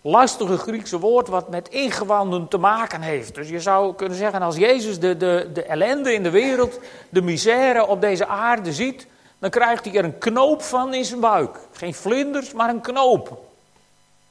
lastige 0.03 0.57
Griekse 0.57 0.99
woord 0.99 1.27
wat 1.27 1.49
met 1.49 1.69
ingewanden 1.69 2.47
te 2.47 2.57
maken 2.57 3.01
heeft. 3.01 3.35
Dus 3.35 3.49
je 3.49 3.59
zou 3.59 3.95
kunnen 3.95 4.17
zeggen, 4.17 4.41
als 4.41 4.55
Jezus 4.55 4.99
de, 4.99 5.17
de, 5.17 5.49
de 5.53 5.63
ellende 5.63 6.13
in 6.13 6.23
de 6.23 6.29
wereld, 6.29 6.79
de 7.09 7.21
misère 7.21 7.87
op 7.87 8.01
deze 8.01 8.27
aarde 8.27 8.73
ziet, 8.73 9.07
dan 9.39 9.49
krijgt 9.49 9.85
hij 9.85 9.93
er 9.93 10.03
een 10.03 10.17
knoop 10.17 10.61
van 10.61 10.93
in 10.93 11.05
zijn 11.05 11.19
buik. 11.19 11.59
Geen 11.71 11.93
vlinders, 11.93 12.53
maar 12.53 12.69
een 12.69 12.81
knoop. 12.81 13.37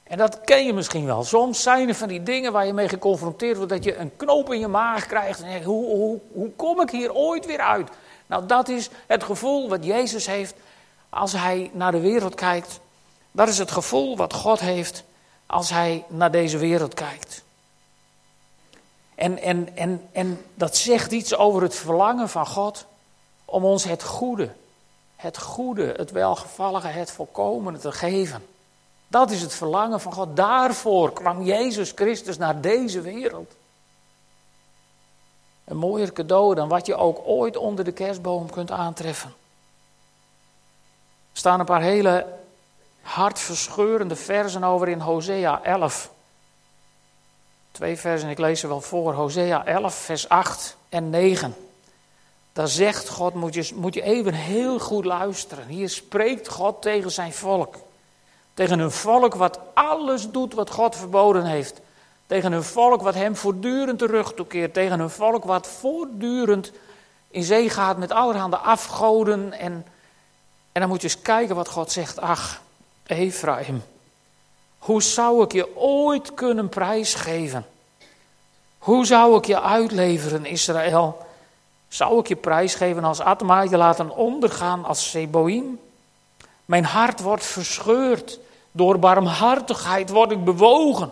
En 0.03 0.19
dat 0.19 0.41
ken 0.41 0.67
je 0.67 0.73
misschien 0.73 1.07
wel. 1.07 1.25
Soms 1.25 1.63
zijn 1.63 1.89
er 1.89 1.95
van 1.95 2.09
die 2.09 2.23
dingen 2.23 2.53
waar 2.53 2.67
je 2.67 2.73
mee 2.73 2.89
geconfronteerd 2.89 3.57
wordt, 3.57 3.73
dat 3.73 3.85
je 3.85 3.97
een 3.97 4.17
knoop 4.17 4.53
in 4.53 4.61
je 4.61 4.69
maag 4.69 5.07
krijgt. 5.07 5.43
En 5.43 5.63
hoe, 5.63 5.85
hoe, 5.85 6.21
hoe 6.33 6.51
kom 6.57 6.81
ik 6.81 6.91
hier 6.91 7.15
ooit 7.15 7.47
weer 7.47 7.61
uit? 7.61 7.91
Nou, 8.27 8.47
dat 8.47 8.69
is 8.69 8.91
het 9.07 9.23
gevoel 9.23 9.69
wat 9.69 9.85
Jezus 9.85 10.27
heeft 10.27 10.55
als 11.09 11.33
hij 11.33 11.71
naar 11.73 11.93
de 11.93 12.01
wereld 12.01 12.35
kijkt. 12.35 12.81
Dat 13.31 13.49
is 13.49 13.59
het 13.59 13.71
gevoel 13.71 14.17
wat 14.17 14.35
God 14.35 14.61
heeft 14.61 15.05
als 15.53 15.71
hij 15.71 16.05
naar 16.09 16.31
deze 16.31 16.59
wereld 16.59 16.95
kijkt. 16.95 17.43
En, 19.15 19.39
en, 19.39 19.77
en, 19.77 20.09
en 20.13 20.45
dat 20.55 20.77
zegt 20.77 21.13
iets 21.13 21.37
over 21.37 21.63
het 21.63 21.75
verlangen 21.75 22.29
van 22.29 22.47
God 22.47 22.87
om 23.45 23.65
ons 23.65 23.85
het 23.85 24.03
goede, 24.03 24.51
het 25.17 25.39
goede, 25.39 25.95
het 25.97 26.11
welgevallige, 26.11 26.87
het 26.87 27.11
volkomene 27.11 27.79
te 27.79 27.93
geven. 27.93 28.47
Dat 29.09 29.31
is 29.31 29.43
het 29.43 29.55
verlangen 29.55 30.01
van 30.01 30.13
God. 30.13 30.37
Daarvoor 30.37 31.13
kwam 31.13 31.43
Jezus 31.43 31.93
Christus 31.95 32.39
naar 32.39 32.61
deze 32.61 33.01
wereld. 33.01 33.53
Een 35.65 35.77
mooier 35.77 36.13
cadeau 36.13 36.55
dan 36.55 36.69
wat 36.69 36.87
je 36.87 36.97
ook 36.97 37.21
ooit 37.25 37.57
onder 37.57 37.85
de 37.85 37.93
kerstboom 37.93 38.51
kunt 38.51 38.71
aantreffen. 38.71 39.35
Er 41.33 41.39
staan 41.39 41.61
een 41.61 41.67
paar 41.67 41.83
hele 41.83 42.41
hartverscheurende 43.03 44.17
versen 44.17 44.65
over 44.65 44.89
in 44.89 45.01
Hosea 45.01 45.63
11. 45.63 46.11
Twee 47.73 47.97
versen, 47.97 48.29
ik 48.29 48.39
lees 48.39 48.61
ze 48.61 48.69
wel 48.69 48.81
voor. 48.81 49.13
Hosea 49.13 49.65
11, 49.65 49.95
vers 49.95 50.29
8 50.29 50.77
en 50.89 51.11
9. 51.11 51.55
Daar 52.53 52.69
zegt 52.69 53.09
God, 53.09 53.35
moet 53.35 53.55
je, 53.55 53.71
moet 53.75 53.95
je 53.95 54.03
even 54.03 54.35
heel 54.35 54.79
goed 54.79 55.05
luisteren. 55.05 55.67
Hier 55.67 55.89
spreekt 55.89 56.49
God 56.49 56.83
tegen 56.83 57.11
zijn 57.11 57.33
volk. 57.33 57.77
Tegen 58.55 58.79
een 58.79 58.91
volk 58.91 59.35
wat 59.35 59.59
alles 59.75 60.31
doet 60.31 60.55
wat 60.55 60.71
God 60.71 60.97
verboden 60.97 61.45
heeft. 61.45 61.81
Tegen 62.27 62.53
een 62.53 62.63
volk 62.63 63.03
wat 63.03 63.15
hem 63.15 63.37
voortdurend 63.37 63.99
terug 63.99 64.35
toekeert. 64.35 64.75
Tegen 64.75 65.01
een 65.01 65.11
volk 65.11 65.45
wat 65.45 65.67
voortdurend 65.67 66.73
in 67.31 67.43
zee 67.43 67.71
gaat 67.71 67.97
met 67.97 68.11
allerhande 68.11 68.57
afgoden. 68.57 69.53
En, 69.53 69.87
en 70.73 70.81
dan 70.81 70.89
moet 70.89 71.03
je 71.03 71.09
eens 71.09 71.23
kijken 71.23 71.55
wat 71.55 71.69
God 71.69 71.93
zegt. 71.93 72.21
Ach, 72.21 72.61
Ephraim, 73.07 73.83
hoe 74.79 75.03
zou 75.03 75.45
ik 75.45 75.53
je 75.53 75.77
ooit 75.77 76.35
kunnen 76.35 76.69
prijsgeven? 76.69 77.67
Hoe 78.79 79.07
zou 79.07 79.37
ik 79.37 79.45
je 79.45 79.61
uitleveren, 79.61 80.47
Israël? 80.47 81.27
Zou 81.89 82.19
ik 82.19 82.27
je 82.27 82.37
prijsgeven 82.37 83.05
als 83.05 83.21
Atma, 83.21 83.63
je 83.63 83.77
laten 83.77 84.17
ondergaan 84.17 84.85
als 84.85 85.11
Seboim? 85.11 85.79
Mijn 86.65 86.85
hart 86.85 87.21
wordt 87.21 87.45
verscheurd. 87.45 88.39
Door 88.75 88.99
barmhartigheid 88.99 90.11
word 90.11 90.31
ik 90.31 90.45
bewogen. 90.45 91.11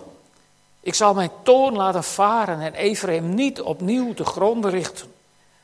Ik 0.80 0.94
zal 0.94 1.14
mijn 1.14 1.30
toon 1.42 1.76
laten 1.76 2.04
varen 2.04 2.60
en 2.60 2.74
Ephraim 2.74 3.34
niet 3.34 3.60
opnieuw 3.60 4.14
te 4.14 4.24
gronden 4.24 4.70
richten. 4.70 5.12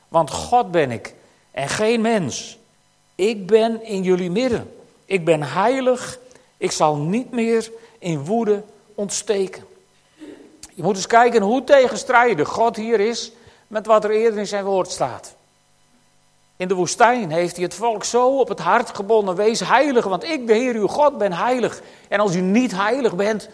Want 0.07 0.31
God 0.31 0.71
ben 0.71 0.91
ik 0.91 1.13
en 1.51 1.69
geen 1.69 2.01
mens. 2.01 2.57
Ik 3.15 3.47
ben 3.47 3.83
in 3.83 4.03
jullie 4.03 4.31
midden. 4.31 4.76
Ik 5.07 5.25
ben 5.25 5.43
heilig. 5.43 6.19
Ik 6.57 6.71
zal 6.71 6.95
niet 6.95 7.31
meer 7.31 7.71
in 7.99 8.25
woede 8.25 8.63
ontsteken. 8.95 9.63
Je 10.73 10.83
moet 10.83 10.95
eens 10.95 11.07
kijken 11.07 11.41
hoe 11.41 11.63
tegenstrijdig 11.63 12.47
God 12.49 12.75
hier 12.75 12.99
is 12.99 13.31
met 13.67 13.85
wat 13.85 14.03
er 14.03 14.11
eerder 14.11 14.39
in 14.39 14.47
zijn 14.47 14.65
woord 14.65 14.91
staat. 14.91 15.35
In 16.57 16.67
de 16.67 16.73
woestijn 16.73 17.31
heeft 17.31 17.55
hij 17.55 17.63
het 17.63 17.73
volk 17.73 18.03
zo 18.03 18.39
op 18.39 18.47
het 18.47 18.59
hart 18.59 18.95
gebonden: 18.95 19.35
wees 19.35 19.59
heilig, 19.59 20.05
want 20.05 20.23
ik, 20.23 20.47
de 20.47 20.53
Heer 20.53 20.75
uw 20.75 20.87
God, 20.87 21.17
ben 21.17 21.33
heilig. 21.33 21.81
En 22.07 22.19
als 22.19 22.35
u 22.35 22.41
niet 22.41 22.71
heilig 22.75 23.15
bent, 23.15 23.49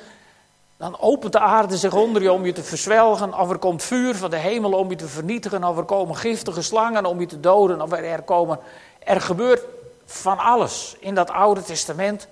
dan 0.77 0.99
opent 0.99 1.31
de 1.31 1.39
aarde 1.39 1.77
zich 1.77 1.93
onder 1.93 2.21
je 2.21 2.31
om 2.31 2.45
je 2.45 2.51
te 2.51 2.63
verzwelgen. 2.63 3.39
Of 3.39 3.49
er 3.49 3.57
komt 3.57 3.83
vuur 3.83 4.15
van 4.15 4.29
de 4.29 4.37
hemel 4.37 4.71
om 4.71 4.89
je 4.89 4.95
te 4.95 5.07
vernietigen. 5.07 5.63
Of 5.63 5.77
er 5.77 5.83
komen 5.83 6.15
giftige 6.15 6.61
slangen 6.61 7.05
om 7.05 7.19
je 7.19 7.25
te 7.25 7.39
doden. 7.39 7.81
Of 7.81 7.91
er, 7.91 8.21
komen. 8.21 8.59
Er 8.99 9.21
gebeurt 9.21 9.61
van 10.13 10.37
alles 10.37 10.95
in 10.99 11.15
dat 11.15 11.29
Oude 11.29 11.63
Testament. 11.63 12.27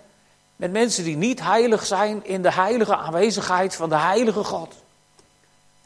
Met 0.56 0.72
mensen 0.72 1.04
die 1.04 1.18
niet 1.18 1.42
heilig 1.42 1.86
zijn 1.86 2.26
in 2.26 2.42
de 2.42 2.52
heilige 2.52 2.96
aanwezigheid 2.96 3.76
van 3.76 3.90
de 3.90 3.98
heilige 3.98 4.44
God. 4.44 4.74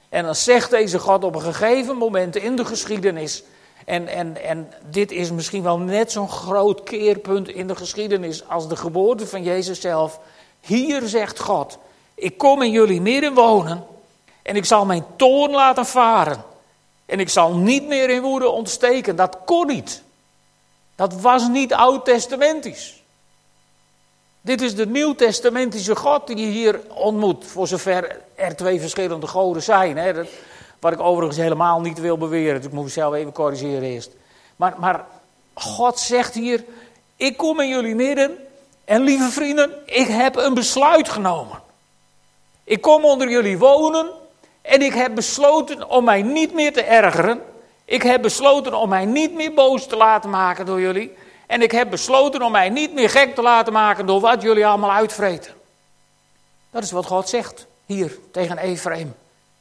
En 0.10 0.24
dan 0.24 0.36
zegt 0.36 0.70
deze 0.70 1.00
God 1.00 1.24
op 1.24 1.36
een 1.36 1.42
gegeven 1.42 1.98
moment 1.98 2.36
in 2.36 2.56
de 2.56 2.66
geschiedenis. 2.66 3.44
En, 3.86 4.08
en, 4.08 4.44
en 4.44 4.74
dit 4.90 5.12
is 5.12 5.32
misschien 5.32 5.64
wel 5.64 5.78
net 5.78 6.12
zo'n 6.12 6.30
groot 6.30 6.84
keerpunt 6.84 7.50
in 7.50 7.68
de 7.68 7.76
geschiedenis 7.76 8.48
als 8.48 8.68
de 8.68 8.76
geboorte 8.76 9.28
van 9.28 9.44
Jezus 9.44 9.82
zelf. 9.82 10.20
Hier 10.60 11.08
zegt 11.08 11.40
God: 11.40 11.78
Ik 12.14 12.38
kom 12.38 12.62
in 12.62 12.72
jullie 12.72 13.02
midden 13.02 13.34
wonen. 13.34 13.86
En 14.42 14.56
ik 14.56 14.66
zal 14.66 14.86
mijn 14.86 15.06
toorn 15.16 15.52
laten 15.52 15.86
varen. 15.86 16.44
En 17.06 17.20
ik 17.20 17.30
zal 17.30 17.54
niet 17.54 17.88
meer 17.88 18.10
in 18.10 18.22
woede 18.22 18.50
ontsteken. 18.50 19.16
Dat 19.16 19.38
kon 19.46 19.68
niet. 19.68 20.04
Dat 20.96 21.22
was 21.22 21.48
niet 21.48 21.74
oud-testamentisch. 21.74 23.04
Dit 24.42 24.62
is 24.62 24.76
de 24.76 24.88
nieuw-testamentische 24.88 25.96
God 25.96 26.28
die 26.28 26.38
je 26.38 26.46
hier 26.46 26.82
ontmoet, 26.88 27.46
voor 27.46 27.68
zover 27.68 28.22
er 28.36 28.56
twee 28.56 28.80
verschillende 28.80 29.28
goden 29.28 29.64
zijn. 29.64 29.98
Hè. 29.98 30.14
Dat, 30.14 30.28
wat 30.80 30.94
ik 30.94 31.00
overigens 31.00 31.38
helemaal 31.38 31.82
niet 31.82 32.00
wil 32.00 32.18
beweren, 32.18 32.56
dus 32.56 32.66
ik 32.66 32.72
moet 32.72 32.84
mezelf 32.84 33.14
even 33.14 33.32
corrigeren 33.32 33.84
eerst. 33.84 34.12
Maar, 34.56 34.74
maar 34.80 35.06
God 35.54 36.00
zegt 36.00 36.34
hier, 36.34 36.64
ik 37.16 37.38
kom 37.38 37.60
in 37.60 37.70
jullie 37.70 37.96
midden 37.96 38.38
en 38.86 39.02
lieve 39.02 39.30
vrienden, 39.30 39.72
ik 39.86 40.08
heb 40.08 40.36
een 40.36 40.54
besluit 40.54 41.10
genomen. 41.10 41.60
Ik 42.64 42.82
kom 42.82 43.06
onder 43.06 43.30
jullie 43.30 43.58
wonen 43.58 44.10
en 44.62 44.82
ik 44.82 44.94
heb 44.94 45.16
besloten 45.16 45.90
om 45.90 46.04
mij 46.04 46.22
niet 46.22 46.54
meer 46.54 46.74
te 46.74 46.82
ergeren. 46.82 47.42
Ik 47.86 48.02
heb 48.02 48.22
besloten 48.22 48.74
om 48.74 48.90
mij 48.90 49.06
niet 49.06 49.34
meer 49.34 49.54
boos 49.54 49.88
te 49.88 49.96
laten 49.96 50.30
maken 50.30 50.66
door 50.66 50.80
jullie. 50.80 51.18
En 51.48 51.62
ik 51.62 51.72
heb 51.72 51.90
besloten 51.90 52.42
om 52.42 52.52
mij 52.52 52.70
niet 52.70 52.94
meer 52.94 53.10
gek 53.10 53.36
te 53.36 53.42
laten 53.42 53.74
maken 53.74 54.06
door 54.06 54.20
wat 54.20 54.42
jullie 54.42 54.66
allemaal 54.66 54.92
uitvreten. 54.92 55.54
Dat 56.70 56.84
is 56.84 56.92
wat 56.92 57.06
God 57.06 57.30
zegt 57.30 57.66
hier 57.86 58.18
tegen 58.32 58.58
Ephraim. 58.58 59.16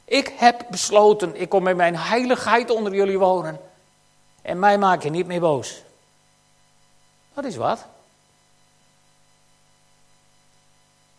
Ik 0.05 0.33
heb 0.37 0.67
besloten, 0.71 1.41
ik 1.41 1.49
kom 1.49 1.63
met 1.63 1.77
mijn 1.77 1.97
heiligheid 1.97 2.71
onder 2.71 2.95
jullie 2.95 3.19
wonen. 3.19 3.61
En 4.43 4.59
mij 4.59 4.79
maak 4.79 5.03
je 5.03 5.11
niet 5.11 5.27
meer 5.27 5.41
boos. 5.41 5.83
Dat 7.35 7.45
is 7.45 7.57
wat. 7.57 7.87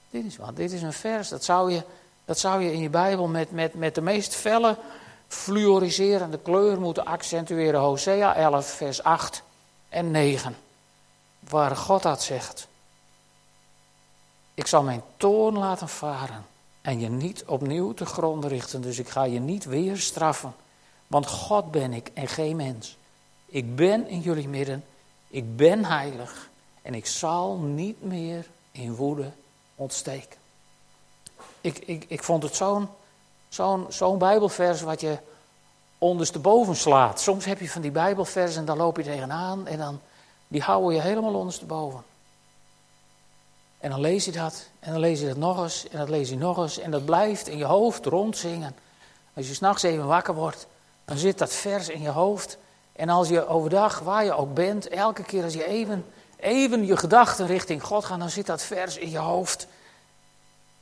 Dit 0.09 0.25
is 0.25 0.37
wat. 0.37 0.55
Dit 0.55 0.71
is 0.71 0.81
een 0.81 0.93
vers, 0.93 1.29
dat 1.29 1.43
zou 1.43 1.71
je, 1.71 1.83
dat 2.25 2.39
zou 2.39 2.63
je 2.63 2.73
in 2.73 2.79
je 2.79 2.89
Bijbel 2.89 3.27
met, 3.27 3.51
met, 3.51 3.73
met 3.73 3.95
de 3.95 4.01
meest 4.01 4.35
felle, 4.35 4.77
fluoriserende 5.27 6.39
kleur 6.39 6.79
moeten 6.79 7.05
accentueren. 7.05 7.79
Hosea 7.79 8.35
11, 8.35 8.67
vers 8.67 9.03
8 9.03 9.43
en 9.89 10.11
9. 10.11 10.55
Waar 11.39 11.75
God 11.75 12.03
dat 12.03 12.23
zegt. 12.23 12.67
Ik 14.53 14.67
zal 14.67 14.83
mijn 14.83 15.03
toorn 15.17 15.57
laten 15.57 15.89
varen 15.89 16.45
en 16.81 16.99
je 16.99 17.09
niet 17.09 17.43
opnieuw 17.45 17.93
te 17.93 18.05
gronden 18.05 18.49
richten. 18.49 18.81
Dus 18.81 18.99
ik 18.99 19.09
ga 19.09 19.23
je 19.23 19.39
niet 19.39 19.65
weer 19.65 19.97
straffen. 19.97 20.55
Want 21.07 21.27
God 21.27 21.71
ben 21.71 21.93
ik 21.93 22.11
en 22.13 22.27
geen 22.27 22.55
mens. 22.55 22.97
Ik 23.45 23.75
ben 23.75 24.07
in 24.07 24.19
jullie 24.19 24.47
midden. 24.47 24.83
Ik 25.27 25.55
ben 25.55 25.85
heilig. 25.85 26.49
En 26.81 26.93
ik 26.93 27.05
zal 27.05 27.57
niet 27.57 28.03
meer 28.03 28.47
in 28.71 28.95
woede 28.95 29.31
ontsteken. 29.75 30.37
Ik, 31.61 31.77
ik, 31.77 32.05
ik 32.07 32.23
vond 32.23 32.43
het 32.43 32.55
zo'n 32.55 32.89
zo'n 33.55 33.85
zo'n 33.89 34.17
Bijbelvers 34.17 34.81
wat 34.81 35.01
je 35.01 35.17
ondersteboven 35.97 36.75
slaat. 36.75 37.19
Soms 37.19 37.45
heb 37.45 37.59
je 37.59 37.69
van 37.69 37.81
die 37.81 37.91
Bijbelversen 37.91 38.59
en 38.59 38.65
dan 38.65 38.77
loop 38.77 38.97
je 38.97 39.03
tegenaan 39.03 39.67
en 39.67 39.77
dan 39.77 39.99
die 40.47 40.61
houden 40.61 40.95
je 40.95 41.01
helemaal 41.01 41.33
ondersteboven. 41.33 42.03
En 43.79 43.89
dan 43.89 43.99
lees 43.99 44.25
je 44.25 44.31
dat, 44.31 44.67
en 44.79 44.91
dan 44.91 44.99
lees 44.99 45.19
je 45.19 45.27
dat 45.27 45.37
nog 45.37 45.63
eens, 45.63 45.87
en 45.89 45.97
dat 45.97 46.09
lees 46.09 46.29
je 46.29 46.37
nog 46.37 46.57
eens, 46.57 46.77
en 46.77 46.91
dat 46.91 47.05
blijft 47.05 47.47
in 47.47 47.57
je 47.57 47.65
hoofd 47.65 48.05
rondzingen. 48.05 48.75
Als 49.33 49.47
je 49.47 49.53
s'nachts 49.53 49.83
even 49.83 50.05
wakker 50.05 50.33
wordt, 50.33 50.67
dan 51.05 51.17
zit 51.17 51.37
dat 51.37 51.53
vers 51.53 51.89
in 51.89 52.01
je 52.01 52.09
hoofd. 52.09 52.57
En 52.91 53.09
als 53.09 53.27
je 53.27 53.47
overdag, 53.47 53.99
waar 53.99 54.23
je 54.23 54.33
ook 54.33 54.53
bent, 54.53 54.87
elke 54.87 55.23
keer 55.23 55.43
als 55.43 55.53
je 55.53 55.65
even, 55.65 56.05
even 56.35 56.85
je 56.85 56.97
gedachten 56.97 57.47
richting 57.47 57.83
God 57.83 58.05
gaat, 58.05 58.19
dan 58.19 58.29
zit 58.29 58.45
dat 58.45 58.61
vers 58.61 58.97
in 58.97 59.09
je 59.09 59.17
hoofd. 59.17 59.67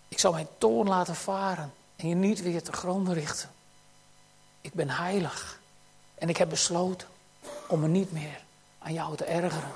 Ik 0.08 0.20
zal 0.20 0.32
mijn 0.32 0.48
toon 0.58 0.88
laten 0.88 1.16
varen 1.16 1.74
en 1.96 2.08
je 2.08 2.16
niet 2.16 2.42
weer 2.42 2.64
te 2.64 2.72
gronden 2.72 3.14
richten. 3.14 3.50
Ik 4.62 4.74
ben 4.74 4.90
heilig 4.90 5.60
en 6.16 6.30
ik 6.30 6.38
heb 6.38 6.50
besloten 6.50 7.08
om 7.68 7.80
me 7.80 7.88
niet 7.88 8.12
meer 8.12 8.42
aan 8.80 8.94
jou 8.94 9.16
te 9.16 9.26
ergeren. 9.26 9.72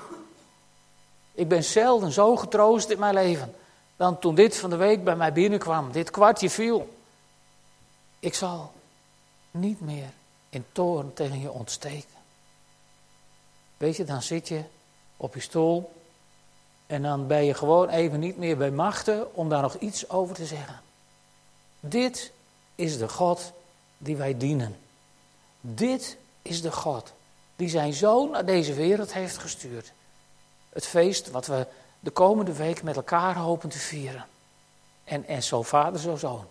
Ik 1.32 1.48
ben 1.48 1.64
zelden 1.64 2.12
zo 2.12 2.36
getroost 2.36 2.90
in 2.90 2.98
mijn 2.98 3.14
leven 3.14 3.54
dan 3.96 4.18
toen 4.18 4.34
dit 4.34 4.56
van 4.56 4.70
de 4.70 4.76
week 4.76 5.04
bij 5.04 5.16
mij 5.16 5.32
binnenkwam. 5.32 5.92
Dit 5.92 6.10
kwartje 6.10 6.50
viel. 6.50 6.96
Ik 8.18 8.34
zal 8.34 8.72
niet 9.50 9.80
meer 9.80 10.08
in 10.48 10.64
toorn 10.72 11.12
tegen 11.12 11.40
je 11.40 11.50
ontsteken. 11.50 12.16
Weet 13.76 13.96
je, 13.96 14.04
dan 14.04 14.22
zit 14.22 14.48
je 14.48 14.62
op 15.16 15.34
je 15.34 15.40
stoel 15.40 15.92
en 16.86 17.02
dan 17.02 17.26
ben 17.26 17.44
je 17.44 17.54
gewoon 17.54 17.88
even 17.88 18.20
niet 18.20 18.36
meer 18.36 18.56
bij 18.56 18.70
machten 18.70 19.34
om 19.34 19.48
daar 19.48 19.62
nog 19.62 19.74
iets 19.74 20.10
over 20.10 20.34
te 20.34 20.46
zeggen. 20.46 20.80
Dit 21.80 22.32
is 22.74 22.98
de 22.98 23.08
God 23.08 23.52
die 23.98 24.16
wij 24.16 24.36
dienen. 24.36 24.76
Dit 25.60 26.16
is 26.42 26.62
de 26.62 26.72
God 26.72 27.12
die 27.56 27.68
zijn 27.68 27.92
zoon 27.92 28.30
naar 28.30 28.44
deze 28.44 28.74
wereld 28.74 29.12
heeft 29.12 29.38
gestuurd. 29.38 29.92
Het 30.68 30.86
feest 30.86 31.30
wat 31.30 31.46
we 31.46 31.66
de 32.00 32.10
komende 32.10 32.52
week 32.52 32.82
met 32.82 32.96
elkaar 32.96 33.36
hopen 33.36 33.68
te 33.68 33.78
vieren. 33.78 34.26
En, 35.04 35.26
en 35.26 35.42
zo 35.42 35.62
vader, 35.62 36.00
zo 36.00 36.16
zoon, 36.16 36.46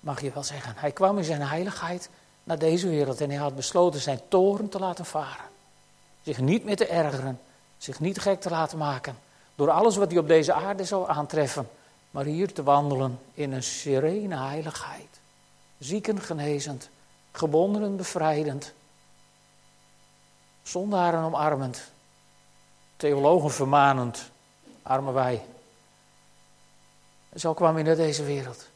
mag 0.00 0.20
je 0.20 0.30
wel 0.32 0.42
zeggen. 0.42 0.74
Hij 0.76 0.92
kwam 0.92 1.18
in 1.18 1.24
zijn 1.24 1.42
heiligheid 1.42 2.08
naar 2.44 2.58
deze 2.58 2.88
wereld 2.88 3.20
en 3.20 3.30
hij 3.30 3.38
had 3.38 3.56
besloten 3.56 4.00
zijn 4.00 4.20
toren 4.28 4.68
te 4.68 4.78
laten 4.78 5.04
varen. 5.04 5.44
Zich 6.22 6.40
niet 6.40 6.64
meer 6.64 6.76
te 6.76 6.86
ergeren, 6.86 7.40
zich 7.78 8.00
niet 8.00 8.20
gek 8.20 8.40
te 8.40 8.50
laten 8.50 8.78
maken 8.78 9.18
door 9.54 9.70
alles 9.70 9.96
wat 9.96 10.10
hij 10.10 10.20
op 10.20 10.28
deze 10.28 10.52
aarde 10.52 10.84
zou 10.84 11.08
aantreffen, 11.08 11.68
maar 12.10 12.24
hier 12.24 12.52
te 12.52 12.62
wandelen 12.62 13.18
in 13.34 13.52
een 13.52 13.62
serene 13.62 14.36
heiligheid. 14.36 15.20
Zieken 15.78 16.20
genezend, 16.20 16.88
gebondenen 17.32 17.96
bevrijdend, 17.96 18.72
zondaren 20.62 21.22
omarmend, 21.22 21.82
theologen 22.96 23.50
vermanend, 23.50 24.30
arme 24.82 25.12
wij. 25.12 25.44
Zo 27.36 27.54
kwam 27.54 27.74
hij 27.74 27.82
naar 27.82 27.96
deze 27.96 28.24
wereld. 28.24 28.66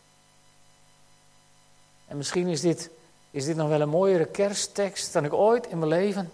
En 2.06 2.16
misschien 2.16 2.46
is 2.46 2.60
dit, 2.60 2.90
is 3.30 3.44
dit 3.44 3.56
nog 3.56 3.68
wel 3.68 3.80
een 3.80 3.88
mooiere 3.88 4.26
kersttekst 4.26 5.12
dan 5.12 5.24
ik 5.24 5.32
ooit 5.32 5.66
in 5.66 5.78
mijn 5.78 5.90
leven 5.90 6.32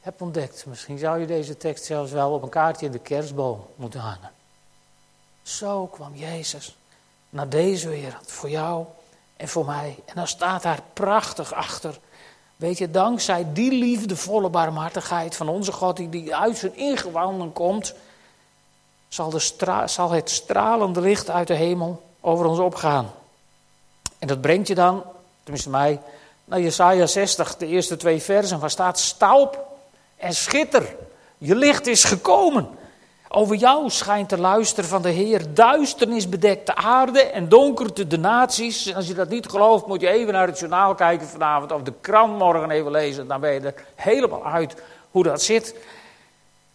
heb 0.00 0.20
ontdekt. 0.20 0.66
Misschien 0.66 0.98
zou 0.98 1.20
je 1.20 1.26
deze 1.26 1.56
tekst 1.56 1.84
zelfs 1.84 2.12
wel 2.12 2.32
op 2.32 2.42
een 2.42 2.48
kaartje 2.48 2.86
in 2.86 2.92
de 2.92 2.98
kerstboom 2.98 3.66
moeten 3.76 4.00
hangen. 4.00 4.30
Zo 5.48 5.86
kwam 5.86 6.14
Jezus 6.14 6.76
naar 7.30 7.48
deze 7.48 7.88
wereld, 7.88 8.32
voor 8.32 8.50
jou 8.50 8.84
en 9.36 9.48
voor 9.48 9.64
mij. 9.64 9.96
En 10.04 10.14
dan 10.14 10.26
staat 10.26 10.62
daar 10.62 10.82
prachtig 10.92 11.52
achter. 11.52 11.98
Weet 12.56 12.78
je, 12.78 12.90
dankzij 12.90 13.46
die 13.52 13.72
liefdevolle 13.72 14.48
barmhartigheid 14.48 15.36
van 15.36 15.48
onze 15.48 15.72
God, 15.72 15.96
die, 15.96 16.08
die 16.08 16.36
uit 16.36 16.56
zijn 16.56 16.76
ingewanden 16.76 17.52
komt, 17.52 17.94
zal, 19.08 19.30
de 19.30 19.84
zal 19.86 20.10
het 20.10 20.30
stralende 20.30 21.00
licht 21.00 21.30
uit 21.30 21.46
de 21.46 21.54
hemel 21.54 22.02
over 22.20 22.46
ons 22.46 22.58
opgaan. 22.58 23.10
En 24.18 24.28
dat 24.28 24.40
brengt 24.40 24.68
je 24.68 24.74
dan, 24.74 25.02
tenminste 25.42 25.70
mij, 25.70 26.00
naar 26.44 26.60
Jesaja 26.60 27.06
60, 27.06 27.56
de 27.56 27.66
eerste 27.66 27.96
twee 27.96 28.22
versen, 28.22 28.58
waar 28.58 28.70
staat 28.70 28.98
staup 28.98 29.66
en 30.16 30.34
schitter. 30.34 30.96
Je 31.38 31.54
licht 31.54 31.86
is 31.86 32.04
gekomen. 32.04 32.77
Over 33.28 33.56
jou 33.56 33.90
schijnt 33.90 34.30
de 34.30 34.38
luister 34.38 34.84
van 34.84 35.02
de 35.02 35.08
Heer. 35.08 35.54
Duisternis 35.54 36.28
bedekt 36.28 36.66
de 36.66 36.74
aarde 36.74 37.22
en 37.22 37.48
donkerte 37.48 38.06
de 38.06 38.18
naties. 38.18 38.94
Als 38.94 39.06
je 39.06 39.14
dat 39.14 39.28
niet 39.28 39.48
gelooft, 39.48 39.86
moet 39.86 40.00
je 40.00 40.08
even 40.08 40.32
naar 40.32 40.46
het 40.46 40.58
journaal 40.58 40.94
kijken 40.94 41.26
vanavond. 41.26 41.72
Of 41.72 41.82
de 41.82 41.92
krant 42.00 42.38
morgen 42.38 42.70
even 42.70 42.90
lezen. 42.90 43.26
Dan 43.26 43.40
ben 43.40 43.52
je 43.52 43.60
er 43.60 43.74
helemaal 43.94 44.46
uit 44.46 44.82
hoe 45.10 45.22
dat 45.22 45.42
zit. 45.42 45.74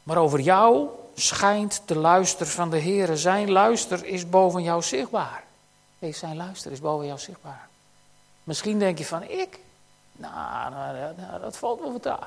Maar 0.04 0.18
over 0.18 0.40
jou 0.40 0.88
schijnt 1.16 1.82
de 1.86 1.98
luister 1.98 2.48
van 2.48 2.70
de 2.70 2.78
Heer. 2.78 3.18
Zijn 3.18 3.52
luister 3.52 4.06
is 4.06 4.30
boven 4.30 4.64
jou 4.64 4.82
zichtbaar. 4.82 5.44
Zijn 6.00 6.36
luister 6.36 6.72
is 6.72 6.80
boven 6.80 7.06
jou 7.06 7.20
zichtbaar. 7.20 7.68
Misschien 8.44 8.80
denk 8.80 8.98
je 8.98 9.06
van, 9.06 9.24
ik? 9.24 9.60
Nou, 10.12 10.72
nou, 10.72 10.96
nou 11.18 11.42
dat 11.42 11.58
valt 11.58 11.80
wel 11.80 11.92
wat. 11.92 12.20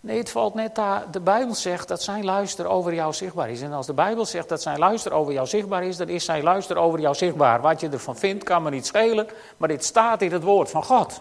Nee, 0.00 0.18
het 0.18 0.30
valt 0.30 0.54
net 0.54 0.74
daar. 0.74 1.10
De 1.10 1.20
Bijbel 1.20 1.54
zegt 1.54 1.88
dat 1.88 2.02
zijn 2.02 2.24
luister 2.24 2.66
over 2.66 2.94
jou 2.94 3.12
zichtbaar 3.12 3.50
is. 3.50 3.60
En 3.60 3.72
als 3.72 3.86
de 3.86 3.92
Bijbel 3.92 4.26
zegt 4.26 4.48
dat 4.48 4.62
zijn 4.62 4.78
luister 4.78 5.12
over 5.12 5.32
jou 5.32 5.46
zichtbaar 5.46 5.84
is, 5.84 5.96
dan 5.96 6.08
is 6.08 6.24
zijn 6.24 6.42
luister 6.42 6.76
over 6.76 7.00
jou 7.00 7.14
zichtbaar. 7.14 7.60
Wat 7.60 7.80
je 7.80 7.88
ervan 7.88 8.16
vindt, 8.16 8.44
kan 8.44 8.62
me 8.62 8.70
niet 8.70 8.86
schelen, 8.86 9.28
maar 9.56 9.68
dit 9.68 9.84
staat 9.84 10.22
in 10.22 10.32
het 10.32 10.42
woord 10.42 10.70
van 10.70 10.84
God. 10.84 11.20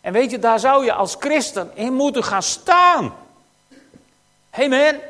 En 0.00 0.12
weet 0.12 0.30
je, 0.30 0.38
daar 0.38 0.60
zou 0.60 0.84
je 0.84 0.92
als 0.92 1.16
christen 1.18 1.70
in 1.74 1.92
moeten 1.92 2.24
gaan 2.24 2.42
staan. 2.42 3.14
Hey 4.50 4.68
man, 4.68 5.00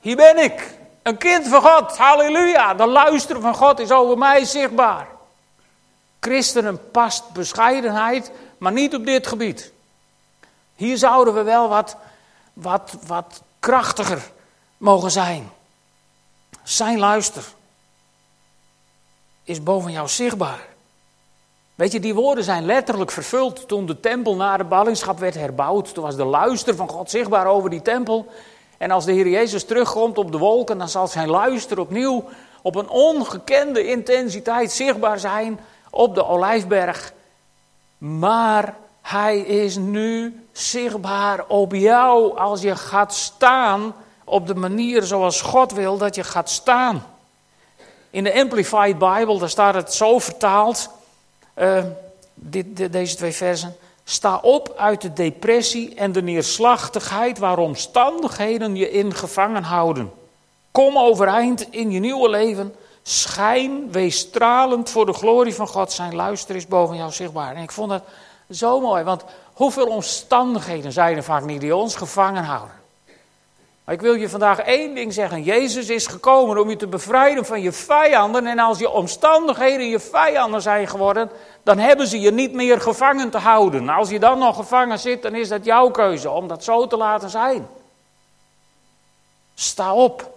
hier 0.00 0.16
ben 0.16 0.38
ik. 0.38 0.78
Een 1.02 1.16
kind 1.16 1.48
van 1.48 1.62
God, 1.62 1.96
halleluja. 1.96 2.74
De 2.74 2.86
luister 2.86 3.40
van 3.40 3.54
God 3.54 3.78
is 3.78 3.90
over 3.90 4.18
mij 4.18 4.44
zichtbaar. 4.44 5.06
Christenen 6.20 6.90
past 6.90 7.32
bescheidenheid, 7.32 8.32
maar 8.58 8.72
niet 8.72 8.94
op 8.94 9.06
dit 9.06 9.26
gebied. 9.26 9.72
Hier 10.76 10.98
zouden 10.98 11.34
we 11.34 11.42
wel 11.42 11.68
wat 11.68 11.96
wat, 12.52 12.96
wat 13.06 13.42
krachtiger 13.60 14.30
mogen 14.76 15.10
zijn. 15.10 15.50
Zijn 16.62 16.98
luister 16.98 17.44
is 19.44 19.62
boven 19.62 19.92
jou 19.92 20.08
zichtbaar. 20.08 20.70
Weet 21.74 21.92
je, 21.92 22.00
die 22.00 22.14
woorden 22.14 22.44
zijn 22.44 22.64
letterlijk 22.64 23.10
vervuld 23.10 23.68
toen 23.68 23.86
de 23.86 24.00
tempel 24.00 24.36
na 24.36 24.56
de 24.56 24.64
ballingschap 24.64 25.18
werd 25.18 25.34
herbouwd. 25.34 25.94
Toen 25.94 26.04
was 26.04 26.16
de 26.16 26.24
luister 26.24 26.76
van 26.76 26.88
God 26.88 27.10
zichtbaar 27.10 27.46
over 27.46 27.70
die 27.70 27.82
tempel. 27.82 28.26
En 28.78 28.90
als 28.90 29.04
de 29.04 29.12
Heer 29.12 29.28
Jezus 29.28 29.64
terugkomt 29.64 30.18
op 30.18 30.32
de 30.32 30.38
wolken, 30.38 30.78
dan 30.78 30.88
zal 30.88 31.06
zijn 31.06 31.28
luister 31.28 31.78
opnieuw 31.78 32.24
op 32.62 32.74
een 32.74 32.88
ongekende 32.88 33.86
intensiteit 33.86 34.72
zichtbaar 34.72 35.18
zijn 35.18 35.60
op 35.90 36.14
de 36.14 36.26
Olijfberg. 36.26 37.12
Maar 37.98 38.74
hij 39.02 39.38
is 39.38 39.76
nu 39.76 40.44
zichtbaar 40.52 41.44
op 41.46 41.72
jou 41.74 42.38
als 42.38 42.62
je 42.62 42.76
gaat 42.76 43.14
staan 43.14 43.94
op 44.24 44.46
de 44.46 44.54
manier 44.54 45.02
zoals 45.02 45.40
God 45.40 45.72
wil 45.72 45.98
dat 45.98 46.14
je 46.14 46.24
gaat 46.24 46.50
staan. 46.50 47.06
In 48.10 48.24
de 48.24 48.34
Amplified 48.34 48.98
Bible, 48.98 49.38
daar 49.38 49.48
staat 49.48 49.74
het 49.74 49.94
zo 49.94 50.18
vertaald, 50.18 50.88
uh, 51.58 51.84
dit, 52.34 52.92
deze 52.92 53.16
twee 53.16 53.32
versen. 53.32 53.76
Sta 54.04 54.36
op 54.36 54.74
uit 54.76 55.00
de 55.00 55.12
depressie 55.12 55.94
en 55.94 56.12
de 56.12 56.22
neerslachtigheid 56.22 57.38
waar 57.38 57.58
omstandigheden 57.58 58.76
je 58.76 58.90
in 58.90 59.14
gevangen 59.14 59.62
houden. 59.62 60.12
Kom 60.70 60.98
overeind 60.98 61.66
in 61.70 61.90
je 61.90 62.00
nieuwe 62.00 62.28
leven. 62.28 62.74
schijn, 63.02 63.92
wees 63.92 64.18
stralend 64.18 64.90
voor 64.90 65.06
de 65.06 65.12
glorie 65.12 65.54
van 65.54 65.68
God. 65.68 65.92
Zijn 65.92 66.14
luister 66.14 66.56
is 66.56 66.66
boven 66.66 66.96
jou 66.96 67.12
zichtbaar. 67.12 67.56
En 67.56 67.62
ik 67.62 67.72
vond 67.72 67.90
dat 67.90 68.02
zo 68.54 68.80
mooi, 68.80 69.04
want 69.04 69.24
hoeveel 69.52 69.86
omstandigheden 69.86 70.92
zijn 70.92 71.16
er 71.16 71.22
vaak 71.22 71.44
niet 71.44 71.60
die 71.60 71.76
ons 71.76 71.96
gevangen 71.96 72.44
houden. 72.44 72.80
Maar 73.84 73.94
ik 73.94 74.00
wil 74.00 74.14
je 74.14 74.28
vandaag 74.28 74.58
één 74.58 74.94
ding 74.94 75.12
zeggen. 75.12 75.42
Jezus 75.42 75.88
is 75.88 76.06
gekomen 76.06 76.58
om 76.58 76.70
je 76.70 76.76
te 76.76 76.86
bevrijden 76.86 77.44
van 77.44 77.60
je 77.60 77.72
vijanden. 77.72 78.46
En 78.46 78.58
als 78.58 78.78
je 78.78 78.90
omstandigheden 78.90 79.88
je 79.88 80.00
vijanden 80.00 80.62
zijn 80.62 80.88
geworden, 80.88 81.30
dan 81.62 81.78
hebben 81.78 82.06
ze 82.06 82.20
je 82.20 82.30
niet 82.30 82.52
meer 82.52 82.80
gevangen 82.80 83.30
te 83.30 83.38
houden. 83.38 83.88
Als 83.88 84.10
je 84.10 84.18
dan 84.18 84.38
nog 84.38 84.56
gevangen 84.56 84.98
zit, 84.98 85.22
dan 85.22 85.34
is 85.34 85.48
dat 85.48 85.64
jouw 85.64 85.90
keuze 85.90 86.30
om 86.30 86.48
dat 86.48 86.64
zo 86.64 86.86
te 86.86 86.96
laten 86.96 87.30
zijn. 87.30 87.68
Sta 89.54 89.94
op. 89.94 90.31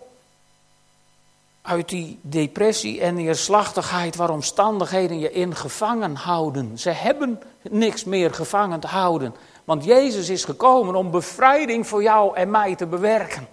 Uit 1.65 1.89
die 1.89 2.19
depressie 2.21 3.01
en 3.01 3.15
neerslachtigheid 3.15 4.15
waar 4.15 4.29
omstandigheden 4.29 5.19
je 5.19 5.31
in 5.31 5.55
gevangen 5.55 6.15
houden. 6.15 6.77
Ze 6.79 6.89
hebben 6.89 7.41
niks 7.61 8.03
meer 8.03 8.33
gevangen 8.33 8.79
te 8.79 8.87
houden. 8.87 9.35
Want 9.63 9.83
Jezus 9.83 10.29
is 10.29 10.43
gekomen 10.43 10.95
om 10.95 11.11
bevrijding 11.11 11.87
voor 11.87 12.03
jou 12.03 12.35
en 12.35 12.51
mij 12.51 12.75
te 12.75 12.85
bewerken. 12.85 13.47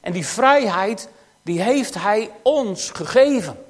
En 0.00 0.12
die 0.12 0.26
vrijheid, 0.26 1.08
die 1.42 1.62
heeft 1.62 1.94
Hij 1.94 2.30
ons 2.42 2.90
gegeven. 2.90 3.64